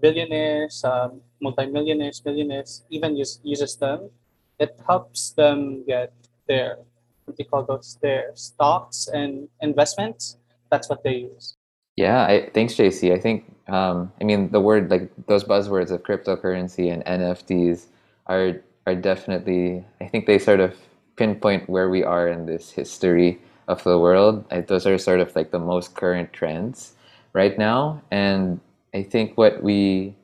billionaires 0.00 0.82
um, 0.84 1.20
multimillionaires 1.40 2.22
millionaires 2.24 2.82
even 2.90 3.16
use, 3.16 3.38
uses 3.42 3.76
them 3.76 4.10
it 4.58 4.78
helps 4.86 5.30
them 5.30 5.84
get 5.86 6.12
their 6.48 6.78
what 7.26 7.38
you 7.38 7.44
call 7.44 7.64
those 7.64 7.98
their 8.02 8.30
stocks 8.34 9.08
and 9.12 9.48
investments 9.60 10.38
that's 10.70 10.88
what 10.88 11.02
they 11.04 11.16
use 11.32 11.56
Yeah, 11.96 12.26
I, 12.28 12.50
thanks, 12.52 12.74
JC. 12.74 13.14
I 13.14 13.18
think, 13.18 13.48
um, 13.68 14.12
I 14.20 14.24
mean, 14.24 14.52
the 14.52 14.60
word 14.60 14.90
like 14.90 15.08
those 15.26 15.44
buzzwords 15.44 15.90
of 15.90 16.02
cryptocurrency 16.04 16.92
and 16.92 17.00
NFTs 17.08 17.86
are 18.26 18.60
are 18.86 18.94
definitely. 18.94 19.82
I 20.00 20.06
think 20.06 20.26
they 20.26 20.38
sort 20.38 20.60
of 20.60 20.76
pinpoint 21.16 21.68
where 21.68 21.88
we 21.88 22.04
are 22.04 22.28
in 22.28 22.46
this 22.46 22.70
history 22.70 23.40
of 23.68 23.82
the 23.84 23.98
world. 23.98 24.44
I, 24.50 24.60
those 24.60 24.86
are 24.86 24.98
sort 24.98 25.20
of 25.20 25.34
like 25.34 25.50
the 25.50 25.58
most 25.58 25.94
current 25.94 26.32
trends 26.32 26.92
right 27.32 27.56
now. 27.58 28.02
And 28.10 28.60
I 28.94 29.02
think 29.02 29.36
what 29.36 29.62
we, 29.62 30.14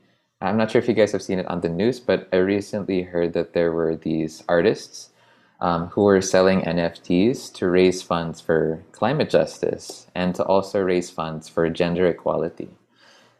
I'm 0.40 0.56
not 0.56 0.70
sure 0.70 0.80
if 0.80 0.88
you 0.88 0.94
guys 0.94 1.12
have 1.12 1.22
seen 1.22 1.38
it 1.38 1.46
on 1.48 1.60
the 1.60 1.68
news, 1.68 1.98
but 2.00 2.28
I 2.32 2.36
recently 2.36 3.02
heard 3.02 3.32
that 3.32 3.52
there 3.52 3.72
were 3.72 3.96
these 3.96 4.44
artists 4.48 5.10
um, 5.62 5.86
who 5.86 6.02
were 6.02 6.20
selling 6.20 6.62
NFTs 6.62 7.52
to 7.54 7.68
raise 7.68 8.02
funds 8.02 8.40
for 8.40 8.82
climate 8.90 9.30
justice 9.30 10.08
and 10.12 10.34
to 10.34 10.44
also 10.44 10.80
raise 10.80 11.08
funds 11.08 11.48
for 11.48 11.70
gender 11.70 12.06
equality. 12.08 12.68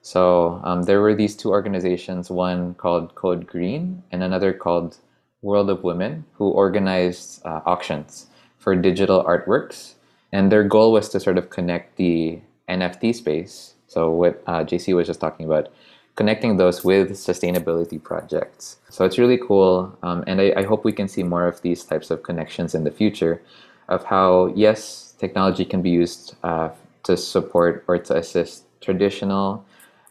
So 0.02 0.60
um, 0.62 0.84
there 0.84 1.00
were 1.00 1.14
these 1.14 1.36
two 1.36 1.50
organizations, 1.50 2.30
one 2.30 2.74
called 2.74 3.16
Code 3.16 3.46
Green 3.46 4.04
and 4.12 4.22
another 4.22 4.52
called 4.52 4.98
World 5.42 5.68
of 5.68 5.82
Women 5.82 6.24
who 6.34 6.48
organized 6.48 7.44
uh, 7.44 7.60
auctions 7.66 8.26
for 8.56 8.76
digital 8.76 9.24
artworks. 9.24 9.94
And 10.30 10.50
their 10.50 10.64
goal 10.64 10.92
was 10.92 11.08
to 11.10 11.20
sort 11.20 11.38
of 11.38 11.50
connect 11.50 11.96
the 11.96 12.40
NFT 12.68 13.16
space. 13.16 13.74
So, 13.88 14.10
what 14.10 14.42
uh, 14.46 14.64
JC 14.64 14.94
was 14.94 15.06
just 15.06 15.20
talking 15.20 15.44
about, 15.44 15.68
connecting 16.14 16.56
those 16.56 16.84
with 16.84 17.12
sustainability 17.12 18.02
projects. 18.02 18.76
So, 18.90 19.04
it's 19.04 19.18
really 19.18 19.38
cool. 19.38 19.96
Um, 20.02 20.24
and 20.26 20.40
I, 20.40 20.52
I 20.56 20.62
hope 20.64 20.84
we 20.84 20.92
can 20.92 21.08
see 21.08 21.22
more 21.22 21.46
of 21.46 21.60
these 21.62 21.84
types 21.84 22.10
of 22.10 22.22
connections 22.22 22.74
in 22.74 22.84
the 22.84 22.90
future 22.90 23.42
of 23.88 24.04
how, 24.04 24.46
yes, 24.54 25.14
technology 25.18 25.64
can 25.64 25.82
be 25.82 25.90
used 25.90 26.34
uh, 26.42 26.70
to 27.04 27.16
support 27.16 27.84
or 27.88 27.98
to 27.98 28.16
assist 28.16 28.64
traditional 28.80 29.64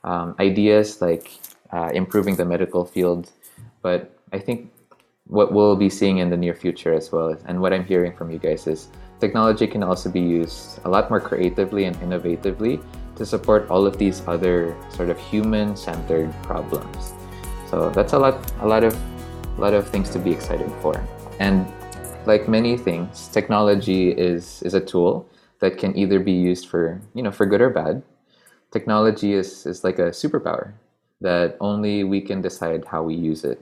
um, 0.03 0.35
ideas 0.39 1.01
like 1.01 1.31
uh, 1.71 1.89
improving 1.93 2.35
the 2.35 2.45
medical 2.45 2.85
field. 2.85 3.31
But 3.81 4.17
I 4.31 4.39
think 4.39 4.71
what 5.27 5.53
we'll 5.53 5.75
be 5.75 5.89
seeing 5.89 6.17
in 6.17 6.29
the 6.29 6.37
near 6.37 6.53
future 6.53 6.93
as 6.93 7.11
well. 7.11 7.37
And 7.45 7.61
what 7.61 7.73
I'm 7.73 7.85
hearing 7.85 8.13
from 8.13 8.31
you 8.31 8.39
guys 8.39 8.67
is 8.67 8.89
technology 9.19 9.67
can 9.67 9.83
also 9.83 10.09
be 10.09 10.19
used 10.19 10.79
a 10.83 10.89
lot 10.89 11.09
more 11.09 11.19
creatively 11.19 11.85
and 11.85 11.95
innovatively 11.97 12.83
to 13.21 13.25
support 13.27 13.69
all 13.69 13.85
of 13.85 13.99
these 13.99 14.25
other 14.25 14.75
sort 14.89 15.09
of 15.13 15.19
human-centered 15.19 16.33
problems. 16.41 17.13
So 17.69 17.91
that's 17.91 18.13
a 18.13 18.19
lot 18.19 18.41
a 18.61 18.67
lot 18.67 18.83
of 18.83 18.97
a 19.57 19.61
lot 19.61 19.75
of 19.75 19.87
things 19.87 20.09
to 20.17 20.19
be 20.19 20.31
excited 20.31 20.71
for. 20.81 20.97
And 21.37 21.69
like 22.25 22.49
many 22.49 22.77
things, 22.77 23.29
technology 23.29 24.09
is 24.09 24.63
is 24.63 24.73
a 24.73 24.81
tool 24.81 25.29
that 25.59 25.77
can 25.77 25.95
either 25.95 26.19
be 26.19 26.33
used 26.33 26.65
for, 26.65 26.99
you 27.13 27.21
know, 27.21 27.29
for 27.29 27.45
good 27.45 27.61
or 27.61 27.69
bad. 27.69 28.01
Technology 28.73 29.37
is 29.37 29.69
is 29.69 29.83
like 29.83 29.99
a 30.01 30.09
superpower 30.09 30.73
that 31.21 31.57
only 31.61 32.03
we 32.03 32.21
can 32.25 32.41
decide 32.41 32.89
how 32.89 33.05
we 33.05 33.13
use 33.13 33.45
it. 33.45 33.61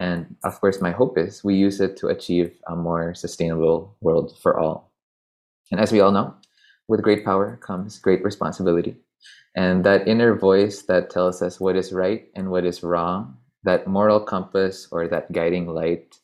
And 0.00 0.34
of 0.48 0.56
course, 0.64 0.80
my 0.80 0.92
hope 0.96 1.18
is 1.18 1.44
we 1.44 1.60
use 1.60 1.84
it 1.84 2.00
to 2.00 2.08
achieve 2.08 2.56
a 2.64 2.74
more 2.74 3.12
sustainable 3.12 3.92
world 4.00 4.32
for 4.40 4.56
all. 4.56 4.88
And 5.70 5.78
as 5.78 5.92
we 5.92 6.00
all 6.00 6.12
know, 6.12 6.32
with 6.88 7.02
great 7.02 7.24
power 7.24 7.58
comes 7.62 7.98
great 7.98 8.24
responsibility. 8.24 8.96
And 9.54 9.84
that 9.84 10.08
inner 10.08 10.34
voice 10.34 10.82
that 10.82 11.10
tells 11.10 11.42
us 11.42 11.60
what 11.60 11.76
is 11.76 11.92
right 11.92 12.28
and 12.34 12.50
what 12.50 12.64
is 12.64 12.82
wrong, 12.82 13.36
that 13.64 13.86
moral 13.86 14.20
compass 14.20 14.88
or 14.90 15.08
that 15.08 15.32
guiding 15.32 15.66
light, 15.66 16.16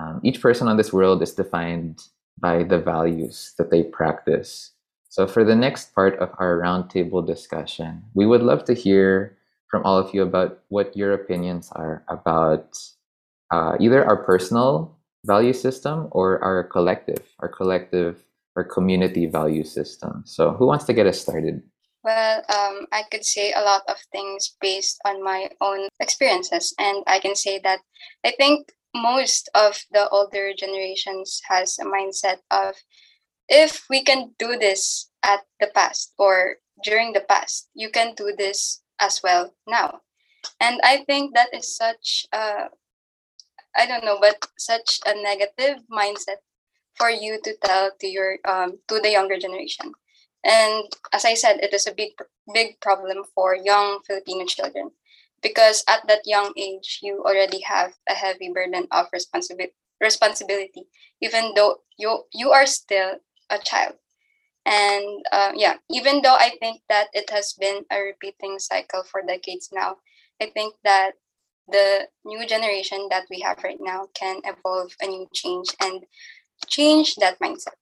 um, 0.00 0.20
each 0.22 0.40
person 0.40 0.68
on 0.68 0.76
this 0.76 0.92
world 0.92 1.22
is 1.22 1.32
defined 1.32 2.02
by 2.38 2.64
the 2.64 2.78
values 2.78 3.54
that 3.58 3.70
they 3.70 3.82
practice. 3.82 4.72
So, 5.08 5.26
for 5.26 5.44
the 5.44 5.56
next 5.56 5.94
part 5.94 6.18
of 6.18 6.30
our 6.38 6.60
roundtable 6.60 7.26
discussion, 7.26 8.02
we 8.12 8.26
would 8.26 8.42
love 8.42 8.64
to 8.64 8.74
hear 8.74 9.38
from 9.70 9.82
all 9.84 9.96
of 9.96 10.12
you 10.12 10.22
about 10.22 10.60
what 10.68 10.94
your 10.94 11.14
opinions 11.14 11.72
are 11.72 12.04
about 12.08 12.78
uh, 13.50 13.76
either 13.80 14.04
our 14.04 14.16
personal 14.16 14.98
value 15.24 15.54
system 15.54 16.08
or 16.10 16.42
our 16.44 16.64
collective, 16.64 17.24
our 17.40 17.48
collective 17.48 18.25
or 18.56 18.64
community 18.64 19.26
value 19.26 19.62
system. 19.62 20.22
So, 20.24 20.52
who 20.52 20.66
wants 20.66 20.84
to 20.86 20.94
get 20.94 21.06
us 21.06 21.20
started? 21.20 21.62
Well, 22.02 22.42
um, 22.48 22.86
I 22.92 23.02
could 23.10 23.24
say 23.24 23.52
a 23.52 23.60
lot 23.60 23.82
of 23.88 23.96
things 24.12 24.56
based 24.60 24.98
on 25.04 25.22
my 25.22 25.50
own 25.60 25.88
experiences, 26.00 26.74
and 26.78 27.04
I 27.06 27.18
can 27.18 27.36
say 27.36 27.60
that 27.60 27.80
I 28.24 28.32
think 28.36 28.72
most 28.94 29.50
of 29.54 29.76
the 29.92 30.08
older 30.08 30.52
generations 30.56 31.40
has 31.48 31.78
a 31.78 31.84
mindset 31.84 32.38
of 32.50 32.74
if 33.48 33.84
we 33.90 34.02
can 34.02 34.32
do 34.38 34.56
this 34.56 35.10
at 35.22 35.40
the 35.60 35.68
past 35.74 36.14
or 36.18 36.56
during 36.84 37.12
the 37.12 37.20
past, 37.20 37.68
you 37.74 37.90
can 37.90 38.14
do 38.14 38.32
this 38.36 38.82
as 39.00 39.20
well 39.22 39.54
now. 39.66 40.00
And 40.60 40.80
I 40.82 41.04
think 41.06 41.34
that 41.34 41.52
is 41.52 41.76
such 41.76 42.26
a, 42.32 42.70
I 43.76 43.86
don't 43.86 44.04
know, 44.04 44.18
but 44.20 44.46
such 44.58 45.00
a 45.06 45.14
negative 45.20 45.82
mindset 45.90 46.40
for 46.98 47.10
you 47.10 47.40
to 47.44 47.54
tell 47.64 47.90
to 48.00 48.06
your 48.06 48.38
um, 48.44 48.78
to 48.88 49.00
the 49.00 49.10
younger 49.10 49.38
generation. 49.38 49.92
And 50.44 50.84
as 51.12 51.24
I 51.24 51.34
said, 51.34 51.58
it 51.60 51.74
is 51.74 51.86
a 51.86 51.94
big 51.94 52.12
big 52.52 52.80
problem 52.80 53.24
for 53.34 53.56
young 53.56 54.00
Filipino 54.06 54.44
children 54.46 54.90
because 55.42 55.84
at 55.88 56.06
that 56.08 56.22
young 56.24 56.52
age 56.56 57.00
you 57.02 57.22
already 57.24 57.60
have 57.60 57.94
a 58.08 58.14
heavy 58.14 58.50
burden 58.52 58.86
of 58.90 59.06
responsibility 59.12 59.74
responsibility 60.00 60.84
even 61.22 61.52
though 61.56 61.76
you 61.96 62.24
you 62.32 62.50
are 62.50 62.66
still 62.66 63.16
a 63.50 63.58
child 63.58 63.94
and 64.66 65.24
uh, 65.32 65.52
yeah 65.54 65.74
even 65.90 66.20
though 66.22 66.36
i 66.36 66.50
think 66.60 66.80
that 66.88 67.08
it 67.12 67.30
has 67.30 67.54
been 67.58 67.84
a 67.90 68.00
repeating 68.00 68.58
cycle 68.58 69.02
for 69.02 69.22
decades 69.26 69.70
now 69.72 69.96
i 70.40 70.46
think 70.46 70.74
that 70.84 71.12
the 71.68 72.06
new 72.24 72.46
generation 72.46 73.08
that 73.10 73.24
we 73.30 73.40
have 73.40 73.62
right 73.64 73.80
now 73.80 74.06
can 74.14 74.40
evolve 74.44 74.92
a 75.00 75.06
new 75.06 75.26
change 75.34 75.68
and 75.80 76.04
change 76.66 77.14
that 77.16 77.38
mindset 77.40 77.76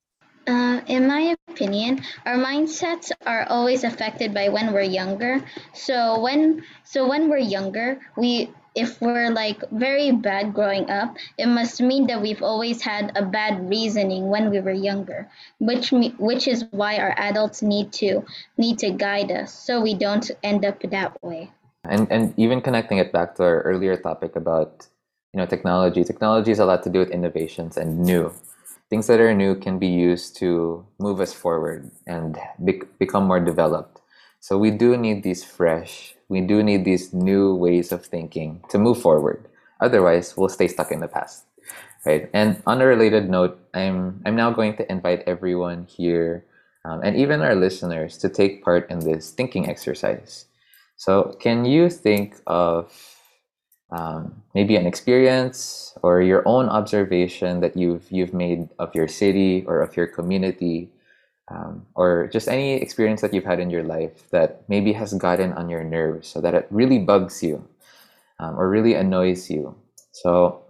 Uh, 0.46 0.84
in 0.88 1.08
my 1.08 1.34
opinion, 1.48 2.04
our 2.26 2.36
mindsets 2.36 3.08
are 3.24 3.48
always 3.48 3.82
affected 3.82 4.34
by 4.34 4.52
when 4.52 4.74
we're 4.74 4.84
younger. 4.84 5.40
So 5.72 6.20
when 6.20 6.60
so 6.84 7.08
when 7.08 7.30
we're 7.30 7.40
younger, 7.40 7.96
we 8.16 8.52
if 8.74 9.00
we're 9.00 9.30
like 9.30 9.62
very 9.70 10.10
bad 10.12 10.52
growing 10.52 10.90
up, 10.90 11.16
it 11.38 11.46
must 11.46 11.80
mean 11.80 12.06
that 12.08 12.20
we've 12.20 12.42
always 12.42 12.82
had 12.82 13.16
a 13.16 13.24
bad 13.24 13.70
reasoning 13.70 14.28
when 14.28 14.50
we 14.50 14.60
were 14.60 14.76
younger, 14.76 15.30
which 15.60 15.92
me, 15.92 16.12
which 16.18 16.48
is 16.48 16.66
why 16.72 16.98
our 16.98 17.14
adults 17.16 17.62
need 17.62 17.92
to 18.04 18.24
need 18.58 18.78
to 18.84 18.90
guide 18.90 19.32
us 19.32 19.48
so 19.48 19.80
we 19.80 19.94
don't 19.94 20.30
end 20.42 20.64
up 20.64 20.76
that 20.90 21.16
way. 21.22 21.50
And 21.84 22.04
and 22.10 22.34
even 22.36 22.60
connecting 22.60 22.98
it 22.98 23.12
back 23.12 23.36
to 23.36 23.44
our 23.44 23.62
earlier 23.62 23.96
topic 23.96 24.36
about 24.36 24.88
you 25.32 25.38
know 25.38 25.46
technology. 25.46 26.04
Technology 26.04 26.50
has 26.50 26.58
a 26.58 26.66
lot 26.66 26.82
to 26.84 26.90
do 26.90 26.98
with 26.98 27.10
innovations 27.10 27.76
and 27.76 28.04
new 28.04 28.28
things 28.94 29.08
that 29.08 29.18
are 29.18 29.34
new 29.34 29.56
can 29.56 29.76
be 29.76 29.90
used 29.90 30.36
to 30.38 30.86
move 31.00 31.18
us 31.18 31.34
forward 31.34 31.90
and 32.06 32.38
be- 32.64 32.86
become 33.00 33.26
more 33.26 33.40
developed. 33.40 33.98
So 34.38 34.56
we 34.56 34.70
do 34.70 34.96
need 34.96 35.24
these 35.24 35.42
fresh, 35.42 36.14
we 36.28 36.40
do 36.40 36.62
need 36.62 36.84
these 36.84 37.12
new 37.12 37.56
ways 37.56 37.90
of 37.90 38.06
thinking 38.06 38.62
to 38.70 38.78
move 38.78 39.02
forward. 39.02 39.50
Otherwise, 39.80 40.36
we'll 40.36 40.48
stay 40.48 40.68
stuck 40.68 40.92
in 40.92 41.00
the 41.00 41.08
past. 41.08 41.42
Right. 42.06 42.30
And 42.32 42.62
on 42.68 42.80
a 42.80 42.86
related 42.86 43.28
note, 43.28 43.58
I'm 43.74 44.22
I'm 44.24 44.36
now 44.36 44.52
going 44.54 44.76
to 44.76 44.86
invite 44.86 45.26
everyone 45.26 45.90
here 45.90 46.44
um, 46.84 47.02
and 47.02 47.16
even 47.16 47.42
our 47.42 47.56
listeners 47.56 48.14
to 48.18 48.28
take 48.28 48.62
part 48.62 48.86
in 48.92 49.00
this 49.00 49.34
thinking 49.34 49.66
exercise. 49.66 50.46
So, 50.94 51.34
can 51.40 51.64
you 51.64 51.90
think 51.90 52.36
of 52.46 52.94
um, 53.94 54.42
maybe 54.54 54.74
an 54.74 54.86
experience 54.86 55.94
or 56.02 56.20
your 56.20 56.42
own 56.46 56.68
observation 56.68 57.60
that 57.60 57.76
you've 57.76 58.10
you've 58.10 58.34
made 58.34 58.68
of 58.78 58.94
your 58.94 59.06
city 59.06 59.64
or 59.66 59.80
of 59.80 59.96
your 59.96 60.06
community 60.06 60.90
um, 61.48 61.86
or 61.94 62.26
just 62.32 62.48
any 62.48 62.74
experience 62.74 63.20
that 63.20 63.32
you've 63.32 63.46
had 63.46 63.60
in 63.60 63.70
your 63.70 63.84
life 63.84 64.28
that 64.30 64.64
maybe 64.68 64.92
has 64.92 65.14
gotten 65.14 65.52
on 65.52 65.70
your 65.70 65.84
nerves 65.84 66.26
so 66.26 66.40
that 66.40 66.54
it 66.54 66.66
really 66.70 66.98
bugs 66.98 67.42
you 67.42 67.62
um, 68.40 68.58
or 68.58 68.68
really 68.68 68.94
annoys 68.94 69.48
you. 69.48 69.74
So 70.10 70.62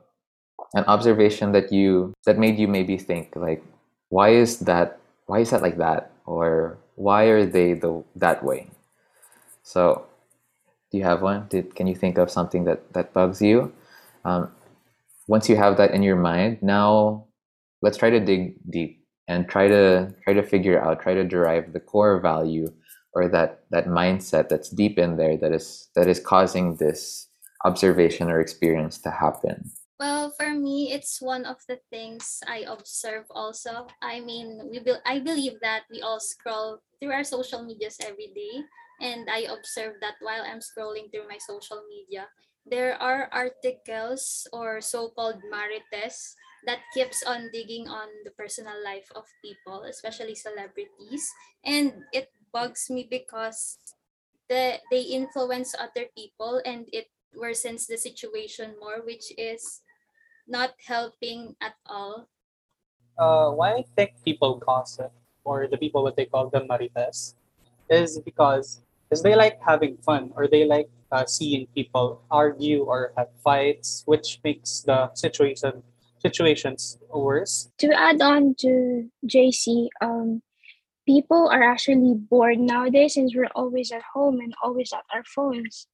an 0.74 0.84
observation 0.84 1.52
that 1.52 1.72
you 1.72 2.12
that 2.26 2.36
made 2.38 2.58
you 2.58 2.68
maybe 2.68 2.98
think 2.98 3.34
like 3.36 3.64
why 4.10 4.36
is 4.36 4.60
that 4.68 4.98
why 5.26 5.40
is 5.40 5.50
that 5.50 5.62
like 5.62 5.78
that? 5.78 6.10
or 6.26 6.78
why 6.96 7.24
are 7.24 7.44
they 7.44 7.74
the 7.74 8.02
that 8.16 8.42
way? 8.42 8.68
So 9.62 10.06
do 10.94 10.98
you 10.98 11.04
have 11.04 11.22
one? 11.22 11.48
Did 11.48 11.74
can 11.74 11.88
you 11.88 11.96
think 11.96 12.18
of 12.18 12.30
something 12.30 12.62
that 12.66 12.92
that 12.92 13.12
bugs 13.12 13.42
you? 13.42 13.72
Um, 14.24 14.52
once 15.26 15.48
you 15.48 15.56
have 15.56 15.76
that 15.78 15.90
in 15.90 16.04
your 16.04 16.14
mind, 16.14 16.62
now 16.62 17.26
let's 17.82 17.98
try 17.98 18.10
to 18.10 18.20
dig 18.20 18.54
deep 18.70 19.02
and 19.26 19.48
try 19.48 19.66
to 19.66 20.14
try 20.22 20.34
to 20.34 20.44
figure 20.44 20.80
out, 20.80 21.02
try 21.02 21.14
to 21.14 21.24
derive 21.24 21.72
the 21.72 21.80
core 21.80 22.20
value 22.20 22.68
or 23.12 23.28
that 23.28 23.64
that 23.72 23.86
mindset 23.86 24.48
that's 24.48 24.70
deep 24.70 24.96
in 24.96 25.16
there 25.16 25.36
that 25.36 25.50
is 25.50 25.88
that 25.96 26.06
is 26.06 26.20
causing 26.20 26.76
this 26.76 27.26
observation 27.64 28.30
or 28.30 28.38
experience 28.40 28.98
to 28.98 29.10
happen. 29.10 29.72
Well, 29.98 30.30
for 30.34 30.50
me, 30.50 30.90
it's 30.92 31.22
one 31.22 31.44
of 31.46 31.62
the 31.68 31.78
things 31.90 32.42
I 32.46 32.66
observe 32.66 33.26
also. 33.30 33.86
I 34.02 34.18
mean, 34.20 34.58
we 34.70 34.80
be- 34.82 35.02
I 35.06 35.20
believe 35.22 35.60
that 35.62 35.86
we 35.90 36.02
all 36.02 36.18
scroll 36.18 36.82
through 36.98 37.12
our 37.14 37.22
social 37.24 37.62
medias 37.62 37.98
every 38.02 38.34
day 38.34 38.64
and 39.00 39.30
I 39.30 39.46
observe 39.50 39.98
that 40.02 40.18
while 40.20 40.42
I'm 40.42 40.58
scrolling 40.58 41.10
through 41.10 41.28
my 41.30 41.38
social 41.38 41.82
media, 41.88 42.26
there 42.66 42.98
are 43.00 43.28
articles 43.30 44.46
or 44.52 44.80
so-called 44.80 45.42
marites 45.50 46.34
that 46.66 46.80
keeps 46.94 47.22
on 47.22 47.50
digging 47.52 47.86
on 47.88 48.08
the 48.24 48.30
personal 48.32 48.74
life 48.82 49.06
of 49.14 49.26
people, 49.44 49.82
especially 49.84 50.34
celebrities, 50.34 51.28
and 51.64 51.92
it 52.12 52.32
bugs 52.52 52.88
me 52.88 53.06
because 53.10 53.76
the, 54.48 54.80
they 54.90 55.02
influence 55.02 55.74
other 55.78 56.06
people 56.16 56.60
and 56.64 56.88
it 56.92 57.06
worsens 57.36 57.86
the 57.86 57.96
situation 57.96 58.74
more, 58.80 59.04
which 59.04 59.32
is 59.38 59.82
not 60.46 60.74
helping 60.86 61.56
at 61.60 61.74
all. 61.86 62.28
Uh, 63.18 63.50
why 63.50 63.74
I 63.74 63.84
think 63.96 64.12
people 64.24 64.58
gossip, 64.58 65.12
or 65.44 65.68
the 65.68 65.78
people 65.78 66.02
what 66.02 66.16
they 66.16 66.26
call 66.26 66.50
the 66.50 66.60
marites, 66.60 67.34
is 67.88 68.18
because 68.20 68.82
is 69.10 69.22
they 69.22 69.34
like 69.34 69.60
having 69.62 69.96
fun 69.98 70.32
or 70.34 70.48
they 70.48 70.64
like 70.64 70.88
uh, 71.12 71.24
seeing 71.26 71.66
people 71.74 72.22
argue 72.30 72.82
or 72.82 73.12
have 73.16 73.28
fights, 73.44 74.02
which 74.06 74.40
makes 74.42 74.80
the 74.80 75.12
situation 75.14 75.82
situations 76.18 76.98
worse. 77.12 77.70
To 77.78 77.92
add 77.92 78.20
on 78.22 78.54
to 78.58 79.06
JC, 79.26 79.88
um, 80.00 80.42
people 81.06 81.48
are 81.52 81.62
actually 81.62 82.14
bored 82.14 82.58
nowadays 82.58 83.14
since 83.14 83.36
we're 83.36 83.52
always 83.54 83.92
at 83.92 84.02
home 84.02 84.40
and 84.40 84.54
always 84.62 84.92
at 84.92 85.04
our 85.14 85.22
phones. 85.24 85.86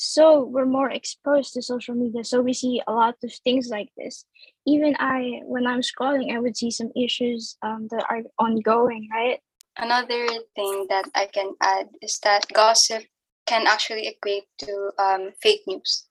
So 0.00 0.44
we're 0.44 0.64
more 0.64 0.90
exposed 0.90 1.54
to 1.54 1.60
social 1.60 1.96
media. 1.96 2.22
So 2.22 2.40
we 2.40 2.52
see 2.52 2.80
a 2.86 2.92
lot 2.92 3.16
of 3.24 3.32
things 3.42 3.68
like 3.68 3.88
this. 3.96 4.24
Even 4.64 4.94
I, 5.00 5.40
when 5.42 5.66
I'm 5.66 5.80
scrolling, 5.80 6.32
I 6.32 6.38
would 6.38 6.56
see 6.56 6.70
some 6.70 6.92
issues 6.94 7.56
um, 7.62 7.88
that 7.90 8.04
are 8.08 8.22
ongoing, 8.38 9.08
right? 9.12 9.40
Another 9.76 10.24
thing 10.54 10.86
that 10.88 11.06
I 11.16 11.26
can 11.26 11.54
add 11.60 11.88
is 12.00 12.20
that 12.22 12.46
gossip 12.54 13.02
can 13.46 13.66
actually 13.66 14.06
equate 14.06 14.44
to 14.58 14.92
um, 15.00 15.32
fake 15.42 15.62
news. 15.66 16.06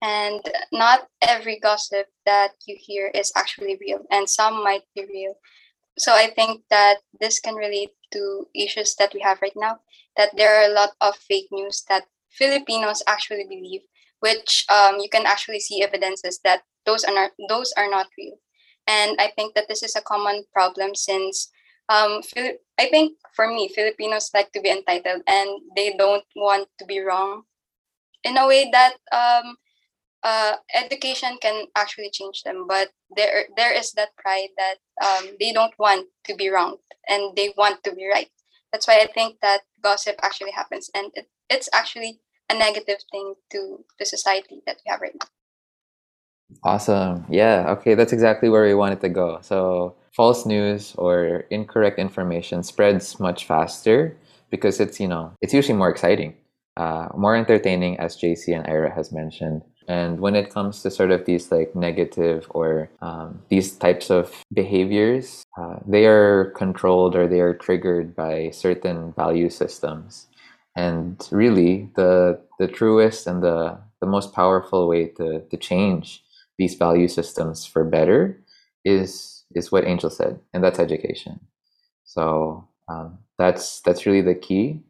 And 0.00 0.40
not 0.72 1.06
every 1.20 1.58
gossip 1.60 2.06
that 2.24 2.52
you 2.66 2.76
hear 2.80 3.10
is 3.12 3.32
actually 3.36 3.76
real, 3.78 4.00
and 4.10 4.26
some 4.30 4.64
might 4.64 4.84
be 4.94 5.04
real. 5.04 5.34
So 5.98 6.14
I 6.14 6.28
think 6.30 6.62
that 6.70 7.00
this 7.20 7.38
can 7.38 7.54
relate 7.54 7.90
to 8.12 8.48
issues 8.54 8.94
that 8.94 9.12
we 9.12 9.20
have 9.20 9.42
right 9.42 9.56
now, 9.56 9.80
that 10.16 10.30
there 10.38 10.56
are 10.56 10.70
a 10.70 10.74
lot 10.74 10.92
of 11.02 11.16
fake 11.16 11.48
news 11.52 11.84
that 11.90 12.04
Filipinos 12.30 13.02
actually 13.06 13.46
believe, 13.48 13.82
which 14.20 14.64
um, 14.68 14.98
you 14.98 15.08
can 15.08 15.26
actually 15.26 15.60
see 15.60 15.82
evidences 15.82 16.40
that 16.44 16.62
those 16.84 17.04
are 17.04 17.14
not 17.14 17.32
those 17.48 17.72
are 17.76 17.90
not 17.90 18.06
real. 18.18 18.38
And 18.86 19.18
I 19.18 19.32
think 19.34 19.54
that 19.54 19.66
this 19.68 19.82
is 19.82 19.96
a 19.96 20.02
common 20.02 20.44
problem 20.52 20.94
since 20.94 21.50
um, 21.88 22.22
I 22.78 22.86
think 22.90 23.18
for 23.34 23.48
me, 23.48 23.68
Filipinos 23.68 24.30
like 24.34 24.52
to 24.52 24.60
be 24.60 24.70
entitled 24.70 25.22
and 25.26 25.48
they 25.76 25.94
don't 25.96 26.24
want 26.34 26.68
to 26.78 26.84
be 26.84 27.00
wrong 27.00 27.42
in 28.24 28.36
a 28.36 28.46
way 28.46 28.68
that 28.72 28.94
um, 29.12 29.56
uh, 30.22 30.56
education 30.74 31.38
can 31.40 31.66
actually 31.76 32.10
change 32.10 32.42
them. 32.42 32.66
But 32.68 32.90
there, 33.16 33.46
there 33.56 33.72
is 33.72 33.92
that 33.92 34.16
pride 34.16 34.50
that 34.58 34.76
um, 35.04 35.36
they 35.38 35.52
don't 35.52 35.74
want 35.78 36.08
to 36.24 36.34
be 36.34 36.48
wrong 36.48 36.78
and 37.08 37.36
they 37.36 37.54
want 37.56 37.84
to 37.84 37.94
be 37.94 38.08
right. 38.12 38.30
That's 38.72 38.86
why 38.86 39.00
I 39.00 39.06
think 39.06 39.40
that 39.40 39.62
gossip 39.82 40.16
actually 40.22 40.52
happens 40.52 40.90
and 40.94 41.12
it, 41.14 41.28
it's 41.48 41.68
actually 41.72 42.20
a 42.50 42.54
negative 42.54 42.98
thing 43.10 43.34
to 43.52 43.84
the 43.98 44.06
society 44.06 44.62
that 44.66 44.76
we 44.84 44.90
have 44.90 45.00
right 45.00 45.14
now. 45.18 45.28
Awesome. 46.62 47.24
Yeah. 47.28 47.66
Okay. 47.70 47.94
That's 47.94 48.12
exactly 48.12 48.48
where 48.48 48.64
we 48.64 48.74
wanted 48.74 49.00
to 49.00 49.08
go. 49.08 49.38
So, 49.42 49.96
false 50.14 50.46
news 50.46 50.94
or 50.96 51.44
incorrect 51.50 51.98
information 51.98 52.62
spreads 52.62 53.18
much 53.20 53.46
faster 53.46 54.16
because 54.50 54.80
it's, 54.80 55.00
you 55.00 55.08
know, 55.08 55.32
it's 55.42 55.52
usually 55.52 55.76
more 55.76 55.90
exciting, 55.90 56.34
uh, 56.76 57.08
more 57.16 57.34
entertaining, 57.34 57.98
as 57.98 58.16
JC 58.16 58.56
and 58.56 58.66
Ira 58.66 58.94
has 58.94 59.12
mentioned. 59.12 59.62
And 59.88 60.20
when 60.20 60.34
it 60.34 60.50
comes 60.50 60.82
to 60.82 60.90
sort 60.90 61.10
of 61.12 61.26
these 61.26 61.52
like 61.52 61.74
negative 61.76 62.46
or 62.50 62.90
um, 63.02 63.42
these 63.50 63.72
types 63.76 64.10
of 64.10 64.42
behaviors, 64.52 65.44
uh, 65.58 65.76
they 65.86 66.06
are 66.06 66.52
controlled 66.56 67.14
or 67.14 67.28
they 67.28 67.40
are 67.40 67.54
triggered 67.54 68.14
by 68.16 68.50
certain 68.50 69.12
value 69.14 69.50
systems 69.50 70.26
And 70.76 71.16
really, 71.32 71.90
the 71.96 72.40
the 72.58 72.68
truest 72.68 73.26
and 73.26 73.42
the 73.42 73.78
the 74.00 74.06
most 74.06 74.32
powerful 74.34 74.88
way 74.88 75.08
to 75.16 75.40
to 75.50 75.56
change 75.56 76.22
these 76.58 76.74
value 76.76 77.08
systems 77.08 77.66
for 77.66 77.84
better 77.84 78.42
is 78.84 79.44
is 79.54 79.72
what 79.72 79.86
Angel 79.86 80.10
said, 80.10 80.40
and 80.52 80.62
that's 80.64 80.78
education. 80.78 81.40
So 82.04 82.68
um, 82.88 83.18
that's 83.38 83.80
that's 83.82 84.06
really 84.06 84.22
the 84.22 84.34
key 84.34 84.82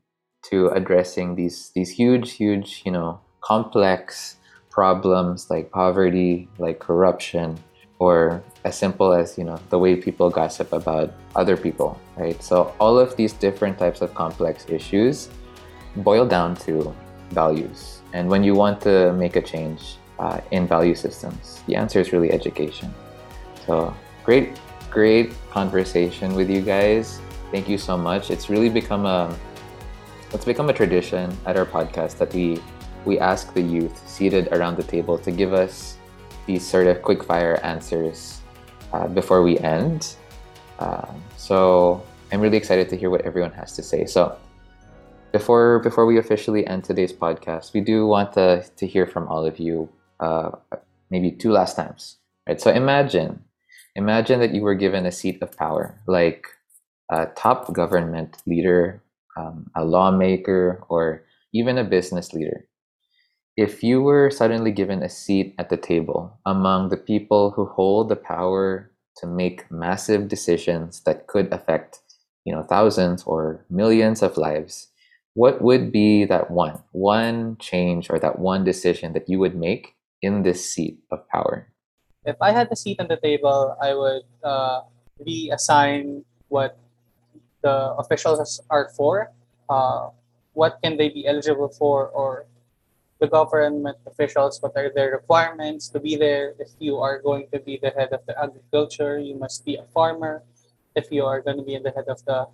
to 0.51 0.69
addressing 0.69 1.37
these 1.37 1.71
these 1.75 1.91
huge, 1.91 2.33
huge, 2.33 2.83
you 2.85 2.93
know, 2.93 3.21
complex 3.43 4.37
problems 4.77 5.49
like 5.49 5.71
poverty, 5.71 6.47
like 6.59 6.79
corruption, 6.79 7.57
or 7.99 8.45
as 8.69 8.77
simple 8.77 9.15
as 9.15 9.39
you 9.39 9.45
know 9.49 9.59
the 9.71 9.79
way 9.79 9.97
people 9.97 10.29
gossip 10.29 10.71
about 10.75 11.09
other 11.35 11.57
people, 11.57 11.99
right? 12.21 12.37
So 12.45 12.75
all 12.79 12.99
of 12.99 13.17
these 13.17 13.33
different 13.33 13.79
types 13.79 14.03
of 14.05 14.13
complex 14.15 14.69
issues 14.69 15.31
boil 16.05 16.27
down 16.29 16.57
to 16.69 16.95
values. 17.31 18.03
And 18.13 18.29
when 18.29 18.45
you 18.45 18.55
want 18.55 18.83
to 18.83 19.15
make 19.15 19.37
a 19.37 19.41
change 19.41 19.97
uh, 20.19 20.41
in 20.51 20.69
value 20.69 20.95
systems, 20.95 21.65
the 21.67 21.75
answer 21.75 21.99
is 22.05 22.13
really 22.13 22.31
education. 22.31 22.93
So 23.65 23.97
great, 24.25 24.61
great 24.91 25.33
conversation 25.51 26.35
with 26.35 26.51
you 26.51 26.61
guys. 26.61 27.19
Thank 27.51 27.67
you 27.67 27.79
so 27.79 27.97
much. 27.97 28.31
It's 28.31 28.51
really 28.53 28.69
become 28.69 29.07
a 29.07 29.35
it's 30.35 30.45
become 30.45 30.69
a 30.69 30.77
tradition 30.77 31.33
at 31.47 31.57
our 31.57 31.65
podcast 31.65 32.19
that 32.19 32.35
we 32.35 32.61
we 33.07 33.19
ask 33.19 33.55
the 33.55 33.63
youth 33.63 33.97
seated 34.09 34.49
around 34.53 34.77
the 34.77 34.83
table 34.83 35.17
to 35.19 35.31
give 35.31 35.53
us 35.53 35.97
these 36.47 36.67
sort 36.67 36.87
of 36.87 37.03
quick 37.03 37.25
fire 37.25 37.59
answers 37.63 38.41
uh, 38.93 39.09
before 39.09 39.43
we 39.43 39.59
end. 39.59 40.17
Um, 40.79 41.23
so 41.37 42.03
I'm 42.33 42.41
really 42.41 42.57
excited 42.57 42.89
to 42.91 42.97
hear 42.97 43.11
what 43.11 43.23
everyone 43.23 43.53
has 43.53 43.75
to 43.77 43.83
say. 43.83 44.07
So 44.07 44.37
before 45.33 45.81
before 45.81 46.07
we 46.07 46.19
officially 46.19 46.67
end 46.67 46.85
today's 46.85 47.13
podcast, 47.13 47.73
we 47.73 47.81
do 47.81 48.07
want 48.07 48.33
to, 48.35 48.65
to 48.77 48.87
hear 48.87 49.07
from 49.07 49.29
all 49.29 49.45
of 49.45 49.59
you 49.59 49.89
uh, 50.21 50.51
maybe 51.11 51.31
two 51.31 51.53
last 51.53 51.77
times. 51.77 52.17
Right. 52.47 52.61
So 52.61 52.71
imagine 52.71 53.43
imagine 53.95 54.41
that 54.41 54.55
you 54.55 54.63
were 54.63 54.75
given 54.75 55.07
a 55.07 55.13
seat 55.13 55.43
of 55.43 55.57
power, 55.57 55.99
like 56.07 56.47
a 57.11 57.27
top 57.35 57.73
government 57.73 58.37
leader, 58.47 59.03
um, 59.37 59.71
a 59.75 59.85
lawmaker, 59.85 60.85
or 60.89 61.25
even 61.53 61.79
a 61.79 61.85
business 61.85 62.33
leader. 62.33 62.67
If 63.57 63.83
you 63.83 64.03
were 64.03 64.31
suddenly 64.31 64.71
given 64.71 65.03
a 65.03 65.09
seat 65.09 65.55
at 65.59 65.71
the 65.71 65.79
table 65.79 66.39
among 66.45 66.91
the 66.91 67.01
people 67.01 67.53
who 67.53 67.65
hold 67.65 68.11
the 68.11 68.17
power 68.17 68.93
to 69.17 69.27
make 69.27 69.71
massive 69.71 70.29
decisions 70.29 71.01
that 71.09 71.27
could 71.27 71.51
affect, 71.51 72.01
you 72.45 72.53
know, 72.53 72.63
thousands 72.63 73.25
or 73.25 73.65
millions 73.71 74.23
of 74.23 74.37
lives, 74.37 74.89
what 75.33 75.63
would 75.63 75.91
be 75.91 76.27
that 76.27 76.51
one 76.51 76.85
one 76.93 77.57
change 77.57 78.11
or 78.11 78.19
that 78.19 78.39
one 78.39 78.63
decision 78.63 79.15
that 79.15 79.29
you 79.29 79.39
would 79.39 79.57
make 79.57 79.97
in 80.21 80.43
this 80.43 80.69
seat 80.69 80.99
of 81.11 81.27
power? 81.29 81.73
If 82.27 82.37
i 82.43 82.51
had 82.51 82.69
the 82.69 82.77
seat 82.77 82.99
on 82.99 83.07
the 83.07 83.17
table 83.17 83.77
i 83.81 83.95
would 83.95 84.27
uh, 84.43 84.83
reassign 85.23 86.25
what 86.49 86.77
the 87.63 87.95
officials 88.03 88.61
are 88.69 88.91
for 88.97 89.31
uh, 89.71 90.11
what 90.53 90.81
can 90.83 90.97
they 90.97 91.09
be 91.09 91.25
eligible 91.25 91.69
for 91.69 92.09
or 92.11 92.47
the 93.19 93.27
government 93.27 93.97
officials 94.07 94.61
what 94.61 94.73
are 94.77 94.93
their 94.95 95.13
requirements 95.13 95.89
to 95.89 95.99
be 95.99 96.17
there 96.17 96.55
if 96.59 96.71
you 96.79 96.99
are 96.99 97.19
going 97.21 97.47
to 97.53 97.59
be 97.61 97.79
the 97.81 97.91
head 97.91 98.13
of 98.13 98.21
the 98.27 98.37
agriculture 98.39 99.19
you 99.19 99.35
must 99.35 99.65
be 99.65 99.77
a 99.77 99.85
farmer 99.95 100.43
if 100.95 101.11
you 101.11 101.25
are 101.25 101.41
going 101.41 101.57
to 101.57 101.63
be 101.65 101.79
the 101.79 101.91
head 101.91 102.09
of 102.09 102.23
the 102.25 102.47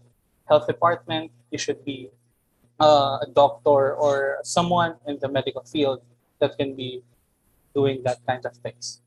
health 0.49 0.67
department 0.67 1.31
you 1.51 1.59
should 1.59 1.85
be 1.85 2.11
uh, 2.81 3.19
a 3.23 3.27
doctor 3.33 3.95
or 3.95 4.39
someone 4.43 4.95
in 5.07 5.19
the 5.21 5.29
medical 5.29 5.63
field 5.63 6.03
that 6.41 6.59
can 6.59 6.75
be 6.75 7.03
doing 7.75 8.03
that 8.05 8.19
kind 8.27 8.45
of 8.45 8.55
things. 8.57 9.01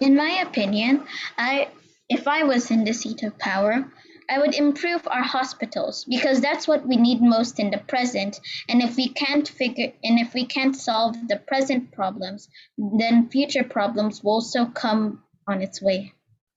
In 0.00 0.16
my 0.16 0.44
opinion, 0.46 1.04
I 1.36 1.68
if 2.08 2.26
I 2.28 2.42
was 2.44 2.70
in 2.70 2.84
the 2.84 2.94
seat 2.94 3.22
of 3.22 3.36
power, 3.38 3.84
I 4.28 4.38
would 4.38 4.54
improve 4.54 5.06
our 5.08 5.22
hospitals 5.22 6.04
because 6.04 6.40
that's 6.40 6.68
what 6.68 6.86
we 6.86 6.96
need 6.96 7.22
most 7.22 7.58
in 7.58 7.70
the 7.70 7.78
present. 7.78 8.40
And 8.68 8.82
if 8.82 8.96
we 8.96 9.08
can't 9.08 9.48
figure 9.48 9.92
and 10.04 10.18
if 10.18 10.34
we 10.34 10.44
can't 10.44 10.76
solve 10.76 11.16
the 11.28 11.36
present 11.36 11.92
problems, 11.92 12.48
then 12.76 13.28
future 13.30 13.64
problems 13.64 14.22
will 14.22 14.32
also 14.32 14.66
come 14.66 15.22
on 15.46 15.62
its 15.62 15.80
way. 15.80 16.12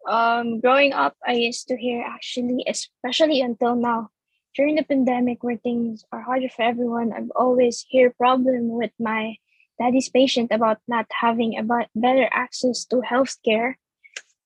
Um, 0.08 0.60
growing 0.60 0.94
up, 0.94 1.16
I 1.26 1.34
used 1.34 1.68
to 1.70 1.78
hear 1.78 2.04
actually, 2.04 2.66
especially 2.68 3.42
until 3.42 3.76
now, 3.76 4.10
during 4.56 4.76
the 4.76 4.84
pandemic 4.84 5.44
where 5.44 5.58
things 5.58 6.04
are 6.12 6.22
harder 6.22 6.50
for 6.50 6.64
everyone, 6.64 7.14
I've 7.14 7.32
always 7.36 7.86
hear 7.88 8.10
problem 8.12 8.68
with 8.68 8.92
my 9.00 9.38
daddy's 9.80 10.10
patient 10.10 10.52
about 10.52 10.80
not 10.88 11.06
having 11.10 11.58
about 11.58 11.88
better 11.96 12.28
access 12.32 12.84
to 12.86 12.98
healthcare 12.98 13.76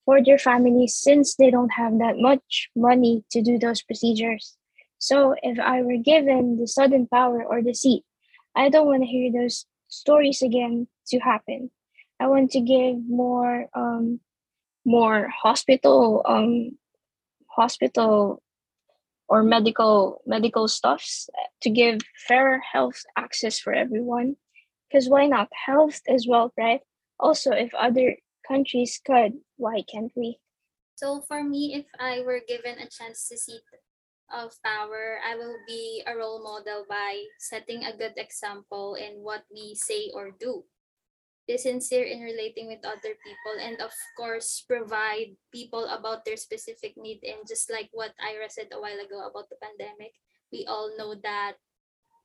for 0.05 0.23
their 0.23 0.37
families 0.37 0.95
since 0.95 1.35
they 1.35 1.49
don't 1.49 1.73
have 1.73 1.97
that 1.99 2.17
much 2.17 2.69
money 2.75 3.23
to 3.31 3.41
do 3.41 3.57
those 3.57 3.81
procedures. 3.81 4.55
So 4.99 5.35
if 5.41 5.59
I 5.59 5.81
were 5.81 5.97
given 5.97 6.57
the 6.57 6.67
sudden 6.67 7.07
power 7.07 7.43
or 7.43 7.61
the 7.61 7.73
seat, 7.73 8.03
I 8.55 8.69
don't 8.69 8.87
want 8.87 9.01
to 9.01 9.07
hear 9.07 9.31
those 9.31 9.65
stories 9.87 10.41
again 10.41 10.87
to 11.07 11.19
happen. 11.19 11.71
I 12.19 12.27
want 12.27 12.51
to 12.51 12.61
give 12.61 12.97
more 13.07 13.67
um 13.73 14.19
more 14.85 15.27
hospital 15.27 16.21
um 16.25 16.77
hospital 17.47 18.41
or 19.27 19.43
medical 19.43 20.21
medical 20.25 20.67
stuffs 20.67 21.29
to 21.61 21.69
give 21.69 22.01
fair 22.27 22.59
health 22.59 23.03
access 23.17 23.59
for 23.59 23.73
everyone 23.73 24.35
because 24.87 25.09
why 25.09 25.25
not 25.25 25.49
health 25.65 25.99
is 26.07 26.27
wealth 26.27 26.51
right 26.57 26.81
also 27.19 27.51
if 27.51 27.73
other 27.73 28.15
countries 28.47 28.99
could 29.05 29.33
why 29.57 29.83
can't 29.89 30.11
we 30.15 30.39
So 30.95 31.19
for 31.27 31.43
me, 31.43 31.75
if 31.75 31.91
I 31.99 32.23
were 32.23 32.39
given 32.39 32.79
a 32.79 32.87
chance 32.87 33.27
to 33.27 33.35
seat 33.35 33.67
of 34.31 34.55
power, 34.63 35.19
I 35.19 35.35
will 35.35 35.59
be 35.67 36.01
a 36.07 36.15
role 36.15 36.39
model 36.41 36.87
by 36.87 37.27
setting 37.37 37.83
a 37.83 37.95
good 37.95 38.15
example 38.15 38.95
in 38.95 39.19
what 39.19 39.43
we 39.51 39.75
say 39.75 40.09
or 40.15 40.31
do. 40.31 40.63
Be 41.47 41.59
sincere 41.59 42.07
in 42.07 42.23
relating 42.23 42.71
with 42.71 42.81
other 42.87 43.13
people 43.21 43.55
and 43.61 43.77
of 43.83 43.93
course 44.17 44.63
provide 44.65 45.37
people 45.51 45.85
about 45.91 46.25
their 46.25 46.39
specific 46.39 46.97
need 46.97 47.21
and 47.21 47.45
just 47.45 47.69
like 47.69 47.91
what 47.91 48.17
Ira 48.17 48.49
said 48.49 48.71
a 48.73 48.81
while 48.81 48.97
ago 48.97 49.21
about 49.27 49.51
the 49.51 49.59
pandemic, 49.61 50.15
we 50.49 50.65
all 50.65 50.89
know 50.97 51.13
that 51.21 51.59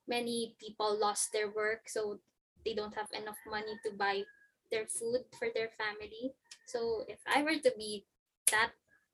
many 0.08 0.56
people 0.62 0.96
lost 0.96 1.34
their 1.34 1.50
work 1.52 1.84
so 1.90 2.22
they 2.64 2.72
don't 2.72 2.96
have 2.96 3.10
enough 3.12 3.38
money 3.44 3.76
to 3.84 3.92
buy 3.92 4.22
their 4.70 4.86
food 4.86 5.24
for 5.38 5.48
their 5.54 5.70
family. 5.76 6.32
So 6.66 7.04
if 7.08 7.18
I 7.26 7.42
were 7.42 7.58
to 7.58 7.72
be 7.76 8.06
that 8.50 8.72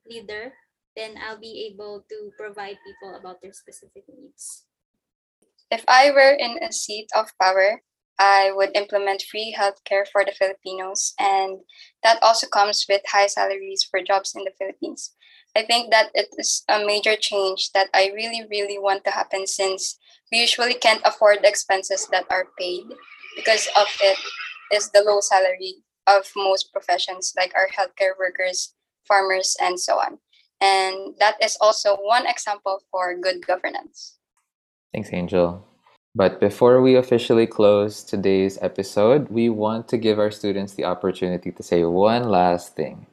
leader, 0.08 0.52
then 0.96 1.16
I'll 1.20 1.40
be 1.40 1.70
able 1.72 2.04
to 2.08 2.32
provide 2.38 2.78
people 2.86 3.14
about 3.14 3.42
their 3.42 3.52
specific 3.52 4.04
needs. 4.08 4.64
If 5.70 5.84
I 5.88 6.10
were 6.10 6.36
in 6.38 6.62
a 6.62 6.72
seat 6.72 7.08
of 7.14 7.32
power, 7.40 7.82
I 8.18 8.50
would 8.54 8.74
implement 8.74 9.22
free 9.28 9.54
healthcare 9.56 10.08
for 10.08 10.24
the 10.24 10.32
Filipinos, 10.32 11.12
and 11.20 11.60
that 12.02 12.22
also 12.22 12.46
comes 12.46 12.86
with 12.88 13.02
high 13.12 13.26
salaries 13.26 13.84
for 13.84 14.00
jobs 14.00 14.32
in 14.34 14.44
the 14.44 14.56
Philippines. 14.56 15.12
I 15.54 15.64
think 15.64 15.90
that 15.90 16.10
it 16.14 16.28
is 16.38 16.64
a 16.68 16.84
major 16.84 17.16
change 17.16 17.72
that 17.72 17.88
I 17.92 18.12
really, 18.14 18.46
really 18.48 18.78
want 18.78 19.04
to 19.04 19.10
happen 19.10 19.46
since 19.46 19.98
we 20.32 20.40
usually 20.40 20.74
can't 20.74 21.02
afford 21.04 21.42
the 21.42 21.48
expenses 21.48 22.08
that 22.10 22.24
are 22.30 22.48
paid 22.58 22.84
because 23.36 23.68
of 23.76 23.86
it 24.00 24.18
is 24.72 24.90
the 24.90 25.02
low 25.02 25.20
salary 25.20 25.82
of 26.06 26.30
most 26.36 26.72
professions 26.72 27.32
like 27.36 27.52
our 27.54 27.68
healthcare 27.68 28.18
workers, 28.18 28.74
farmers, 29.06 29.56
and 29.60 29.78
so 29.78 29.94
on. 29.94 30.18
And 30.60 31.14
that 31.18 31.36
is 31.42 31.58
also 31.60 31.96
one 31.96 32.26
example 32.26 32.80
for 32.90 33.16
good 33.18 33.46
governance. 33.46 34.16
Thanks, 34.92 35.12
Angel. 35.12 35.66
But 36.14 36.40
before 36.40 36.80
we 36.80 36.96
officially 36.96 37.46
close 37.46 38.02
today's 38.02 38.58
episode, 38.62 39.28
we 39.28 39.50
want 39.50 39.86
to 39.88 39.98
give 39.98 40.18
our 40.18 40.30
students 40.30 40.72
the 40.72 40.84
opportunity 40.84 41.52
to 41.52 41.62
say 41.62 41.84
one 41.84 42.30
last 42.30 42.74
thing. 42.74 43.06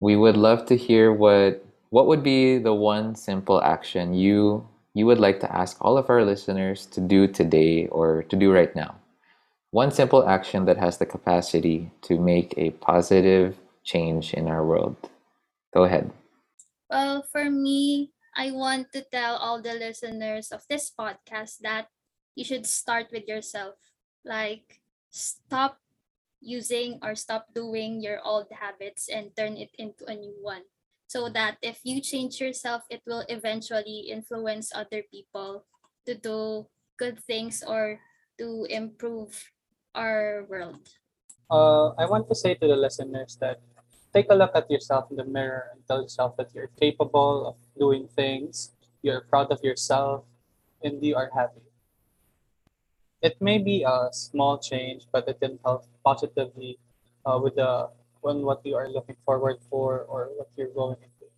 We 0.00 0.16
would 0.16 0.36
love 0.36 0.66
to 0.66 0.76
hear 0.76 1.12
what 1.12 1.62
what 1.90 2.08
would 2.08 2.24
be 2.24 2.58
the 2.58 2.74
one 2.74 3.14
simple 3.14 3.62
action 3.62 4.14
you 4.14 4.66
you 4.94 5.06
would 5.06 5.20
like 5.20 5.38
to 5.40 5.52
ask 5.54 5.76
all 5.80 5.96
of 5.96 6.10
our 6.10 6.24
listeners 6.24 6.86
to 6.86 7.00
do 7.00 7.28
today 7.28 7.86
or 7.88 8.24
to 8.24 8.34
do 8.34 8.50
right 8.52 8.74
now. 8.74 8.96
One 9.70 9.90
simple 9.90 10.28
action 10.28 10.64
that 10.66 10.78
has 10.78 10.98
the 10.98 11.06
capacity 11.06 11.90
to 12.02 12.18
make 12.18 12.54
a 12.56 12.70
positive 12.70 13.58
change 13.82 14.32
in 14.32 14.46
our 14.46 14.64
world. 14.64 14.96
Go 15.74 15.84
ahead. 15.84 16.12
Well, 16.88 17.26
for 17.32 17.50
me, 17.50 18.12
I 18.36 18.52
want 18.52 18.92
to 18.92 19.02
tell 19.02 19.36
all 19.36 19.60
the 19.60 19.74
listeners 19.74 20.52
of 20.52 20.62
this 20.68 20.92
podcast 20.92 21.58
that 21.62 21.88
you 22.34 22.44
should 22.44 22.66
start 22.66 23.08
with 23.10 23.26
yourself. 23.26 23.74
Like, 24.24 24.80
stop 25.10 25.78
using 26.40 27.00
or 27.02 27.14
stop 27.14 27.50
doing 27.54 28.00
your 28.00 28.20
old 28.22 28.46
habits 28.52 29.08
and 29.08 29.34
turn 29.34 29.56
it 29.56 29.70
into 29.78 30.06
a 30.06 30.14
new 30.14 30.36
one. 30.40 30.62
So 31.08 31.28
that 31.30 31.58
if 31.62 31.80
you 31.82 32.00
change 32.00 32.40
yourself, 32.40 32.82
it 32.90 33.02
will 33.06 33.24
eventually 33.28 34.10
influence 34.10 34.70
other 34.74 35.02
people 35.10 35.66
to 36.06 36.14
do 36.14 36.66
good 36.98 37.18
things 37.22 37.62
or 37.66 37.98
to 38.38 38.66
improve 38.70 39.32
our 39.96 40.44
world? 40.48 40.78
Uh, 41.50 41.96
I 41.96 42.04
want 42.06 42.28
to 42.28 42.34
say 42.34 42.54
to 42.54 42.66
the 42.66 42.76
listeners 42.76 43.36
that 43.40 43.60
take 44.12 44.26
a 44.30 44.34
look 44.34 44.52
at 44.54 44.70
yourself 44.70 45.10
in 45.10 45.16
the 45.16 45.24
mirror 45.24 45.72
and 45.72 45.80
tell 45.88 46.02
yourself 46.02 46.36
that 46.36 46.54
you're 46.54 46.70
capable 46.78 47.46
of 47.48 47.56
doing 47.78 48.08
things, 48.08 48.72
you're 49.02 49.22
proud 49.22 49.50
of 49.50 49.62
yourself, 49.62 50.24
and 50.82 51.02
you 51.02 51.16
are 51.16 51.30
happy. 51.34 51.64
It 53.22 53.40
may 53.40 53.58
be 53.58 53.82
a 53.82 54.12
small 54.12 54.58
change, 54.58 55.08
but 55.10 55.28
it 55.28 55.40
can 55.40 55.58
help 55.64 55.84
positively 56.04 56.78
uh, 57.24 57.40
with 57.42 57.56
the 57.56 57.90
on 58.26 58.42
what 58.42 58.60
you 58.66 58.74
are 58.74 58.90
looking 58.90 59.14
forward 59.24 59.62
for 59.70 60.02
or 60.10 60.30
what 60.34 60.50
you're 60.56 60.74
going 60.74 60.98
into. 60.98 61.30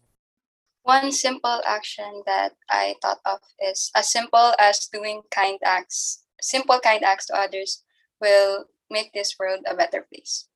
One 0.82 1.12
simple 1.12 1.60
action 1.68 2.22
that 2.24 2.56
I 2.70 2.96
thought 3.02 3.20
of 3.26 3.40
is 3.60 3.92
as 3.94 4.08
simple 4.08 4.54
as 4.58 4.88
doing 4.88 5.20
kind 5.30 5.60
acts. 5.62 6.24
Simple 6.40 6.80
kind 6.80 7.04
acts 7.04 7.26
to 7.26 7.36
others 7.36 7.84
will 8.20 8.64
make 8.90 9.12
this 9.12 9.34
world 9.38 9.60
a 9.66 9.76
better 9.76 10.06
place. 10.12 10.48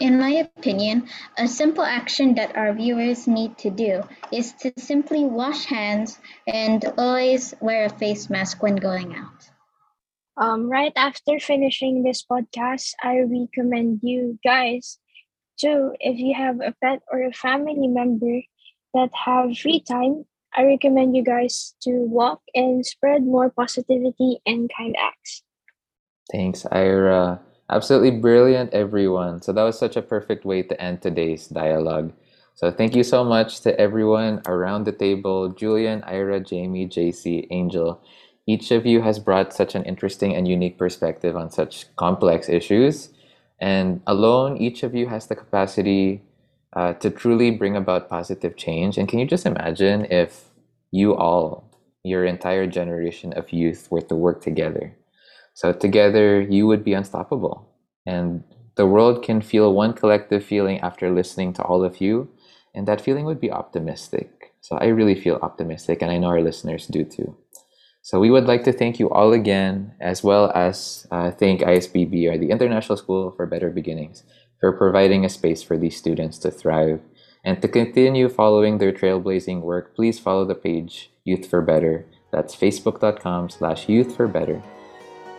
In 0.00 0.18
my 0.18 0.30
opinion, 0.30 1.08
a 1.36 1.46
simple 1.46 1.84
action 1.84 2.34
that 2.36 2.56
our 2.56 2.72
viewers 2.72 3.28
need 3.28 3.58
to 3.58 3.68
do 3.68 4.02
is 4.32 4.54
to 4.64 4.72
simply 4.78 5.24
wash 5.24 5.66
hands 5.66 6.18
and 6.46 6.82
always 6.96 7.52
wear 7.60 7.84
a 7.84 7.90
face 7.90 8.30
mask 8.30 8.62
when 8.62 8.76
going 8.76 9.14
out. 9.14 9.50
Um, 10.38 10.70
right 10.70 10.92
after 10.96 11.38
finishing 11.38 12.02
this 12.02 12.24
podcast, 12.24 12.94
I 13.02 13.20
recommend 13.28 14.00
you 14.02 14.38
guys 14.42 14.98
to, 15.58 15.92
if 16.00 16.18
you 16.18 16.32
have 16.34 16.60
a 16.64 16.74
pet 16.82 17.02
or 17.12 17.22
a 17.24 17.32
family 17.32 17.86
member 17.86 18.40
that 18.94 19.10
have 19.12 19.58
free 19.58 19.80
time, 19.80 20.24
I 20.56 20.64
recommend 20.64 21.14
you 21.14 21.22
guys 21.22 21.74
to 21.82 22.08
walk 22.08 22.40
and 22.54 22.84
spread 22.86 23.22
more 23.22 23.50
positivity 23.50 24.40
and 24.46 24.70
kind 24.74 24.96
acts. 24.98 25.42
Thanks, 26.32 26.66
Ira. 26.70 27.40
Absolutely 27.70 28.12
brilliant, 28.12 28.72
everyone. 28.72 29.42
So 29.42 29.52
that 29.52 29.62
was 29.62 29.78
such 29.78 29.96
a 29.96 30.02
perfect 30.02 30.44
way 30.44 30.62
to 30.62 30.80
end 30.80 31.02
today's 31.02 31.48
dialogue. 31.48 32.12
So 32.54 32.70
thank 32.70 32.94
you 32.94 33.04
so 33.04 33.24
much 33.24 33.60
to 33.62 33.78
everyone 33.80 34.42
around 34.46 34.84
the 34.84 34.92
table 34.92 35.48
Julian, 35.48 36.02
Ira, 36.02 36.40
Jaimee, 36.40 36.88
JC, 36.90 37.46
Angel. 37.50 38.00
Each 38.46 38.70
of 38.70 38.86
you 38.86 39.02
has 39.02 39.18
brought 39.18 39.52
such 39.52 39.74
an 39.74 39.84
interesting 39.84 40.34
and 40.34 40.46
unique 40.48 40.78
perspective 40.78 41.36
on 41.36 41.50
such 41.50 41.86
complex 41.96 42.48
issues. 42.48 43.10
And 43.60 44.00
alone, 44.06 44.56
each 44.56 44.82
of 44.82 44.94
you 44.94 45.06
has 45.08 45.26
the 45.26 45.36
capacity 45.36 46.22
uh, 46.74 46.94
to 46.94 47.10
truly 47.10 47.50
bring 47.50 47.76
about 47.76 48.08
positive 48.08 48.56
change. 48.56 48.98
And 48.98 49.08
can 49.08 49.18
you 49.18 49.26
just 49.26 49.46
imagine 49.46 50.06
if 50.10 50.46
you 50.90 51.14
all, 51.16 51.64
your 52.02 52.24
entire 52.24 52.66
generation 52.66 53.32
of 53.34 53.52
youth, 53.52 53.88
were 53.90 54.02
to 54.02 54.14
work 54.14 54.42
together? 54.42 54.96
So 55.60 55.74
together, 55.74 56.40
you 56.40 56.66
would 56.66 56.82
be 56.82 56.94
unstoppable. 56.94 57.68
And 58.06 58.44
the 58.76 58.86
world 58.86 59.22
can 59.22 59.42
feel 59.42 59.74
one 59.74 59.92
collective 59.92 60.42
feeling 60.42 60.80
after 60.80 61.10
listening 61.10 61.52
to 61.52 61.62
all 61.62 61.84
of 61.84 62.00
you. 62.00 62.30
And 62.74 62.88
that 62.88 63.02
feeling 63.02 63.26
would 63.26 63.42
be 63.42 63.50
optimistic. 63.50 64.54
So 64.62 64.78
I 64.78 64.86
really 64.86 65.14
feel 65.14 65.38
optimistic, 65.42 66.00
and 66.00 66.10
I 66.10 66.16
know 66.16 66.28
our 66.28 66.40
listeners 66.40 66.86
do 66.86 67.04
too. 67.04 67.36
So 68.00 68.18
we 68.18 68.30
would 68.30 68.46
like 68.46 68.64
to 68.64 68.72
thank 68.72 68.98
you 68.98 69.10
all 69.10 69.34
again, 69.34 69.92
as 70.00 70.24
well 70.24 70.50
as 70.54 71.06
uh, 71.10 71.30
thank 71.30 71.60
ISBB 71.60 72.26
or 72.32 72.38
the 72.38 72.48
International 72.48 72.96
School 72.96 73.30
for 73.30 73.44
Better 73.44 73.68
Beginnings 73.68 74.22
for 74.60 74.72
providing 74.72 75.26
a 75.26 75.28
space 75.28 75.62
for 75.62 75.76
these 75.76 75.98
students 75.98 76.38
to 76.38 76.50
thrive. 76.50 77.02
And 77.44 77.60
to 77.60 77.68
continue 77.68 78.30
following 78.30 78.78
their 78.78 78.92
trailblazing 78.92 79.60
work, 79.60 79.94
please 79.94 80.18
follow 80.18 80.46
the 80.46 80.54
page 80.54 81.10
Youth 81.24 81.44
for 81.50 81.60
Better. 81.60 82.06
That's 82.32 82.56
facebook.com 82.56 83.50
slash 83.50 83.90
youth 83.90 84.16
for 84.16 84.26
better. 84.26 84.62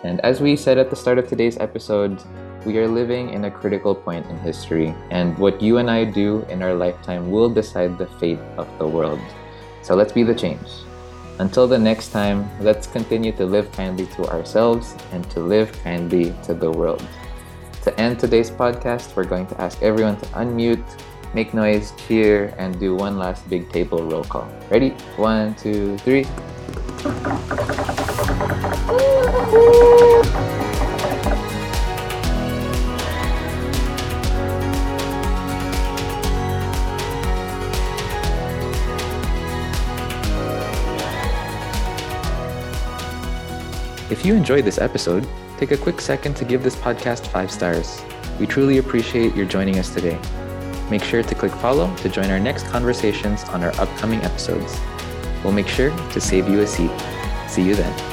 And 0.04 0.20
as 0.22 0.42
we 0.42 0.56
said 0.56 0.80
at 0.80 0.90
the 0.90 0.96
start 0.96 1.20
of 1.20 1.28
today's 1.28 1.58
episode, 1.58 2.22
we 2.66 2.78
are 2.80 2.88
living 2.88 3.30
in 3.30 3.46
a 3.46 3.52
critical 3.52 3.94
point 3.94 4.26
in 4.28 4.38
history, 4.40 4.96
and 5.12 5.38
what 5.38 5.62
you 5.62 5.78
and 5.78 5.90
I 5.90 6.06
do 6.06 6.46
in 6.50 6.64
our 6.64 6.74
lifetime 6.74 7.30
will 7.30 7.50
decide 7.50 7.98
the 7.98 8.08
fate 8.18 8.40
of 8.58 8.68
the 8.80 8.88
world. 8.88 9.20
So 9.84 9.94
let's 9.94 10.12
be 10.12 10.24
the 10.24 10.34
change. 10.34 10.68
Until 11.38 11.68
the 11.68 11.78
next 11.78 12.10
time, 12.10 12.50
let's 12.60 12.88
continue 12.88 13.32
to 13.34 13.46
live 13.46 13.72
kindly 13.72 14.08
to 14.18 14.26
ourselves 14.30 14.96
and 15.12 15.28
to 15.32 15.40
live 15.40 15.72
kindly 15.84 16.34
to 16.44 16.54
the 16.54 16.70
world. 16.70 17.06
To 17.84 18.00
end 18.00 18.20
today's 18.20 18.52
podcast, 18.52 19.16
we're 19.16 19.26
going 19.26 19.48
to 19.48 19.62
ask 19.62 19.82
everyone 19.82 20.18
to 20.18 20.26
unmute, 20.38 20.86
make 21.34 21.54
noise, 21.54 21.94
cheer, 22.08 22.54
and 22.58 22.80
do 22.80 22.96
one 22.96 23.18
last 23.18 23.50
big 23.50 23.72
table 23.72 24.04
roll 24.04 24.24
call. 24.24 24.48
Ready? 24.70 24.92
One, 25.18 25.56
two, 25.56 25.98
three. 26.00 26.26
If 29.52 29.58
you 44.26 44.36
enjoyed 44.36 44.64
this 44.64 44.78
episode, 44.78 45.28
take 45.58 45.72
a 45.72 45.78
quick 45.78 46.00
second 46.00 46.36
to 46.38 46.46
give 46.46 46.64
this 46.64 46.78
podcast 46.78 47.28
five 47.28 47.52
stars. 47.52 48.02
We 48.40 48.48
truly 48.48 48.78
appreciate 48.78 49.36
your 49.36 49.46
joining 49.46 49.80
us 49.80 49.94
today. 49.94 50.18
Make 50.90 51.04
sure 51.04 51.24
to 51.24 51.36
click 51.36 51.52
follow 51.52 51.94
to 51.98 52.08
join 52.08 52.30
our 52.30 52.40
next 52.40 52.68
conversations 52.68 53.44
on 53.46 53.66
our 53.66 53.76
upcoming 53.82 54.22
episodes. 54.22 54.80
We'll 55.44 55.52
make 55.52 55.68
sure 55.68 55.90
to 55.90 56.22
save 56.22 56.48
you 56.48 56.62
a 56.62 56.68
seat. 56.68 56.92
See 57.50 57.64
you 57.64 57.76
then. 57.76 58.11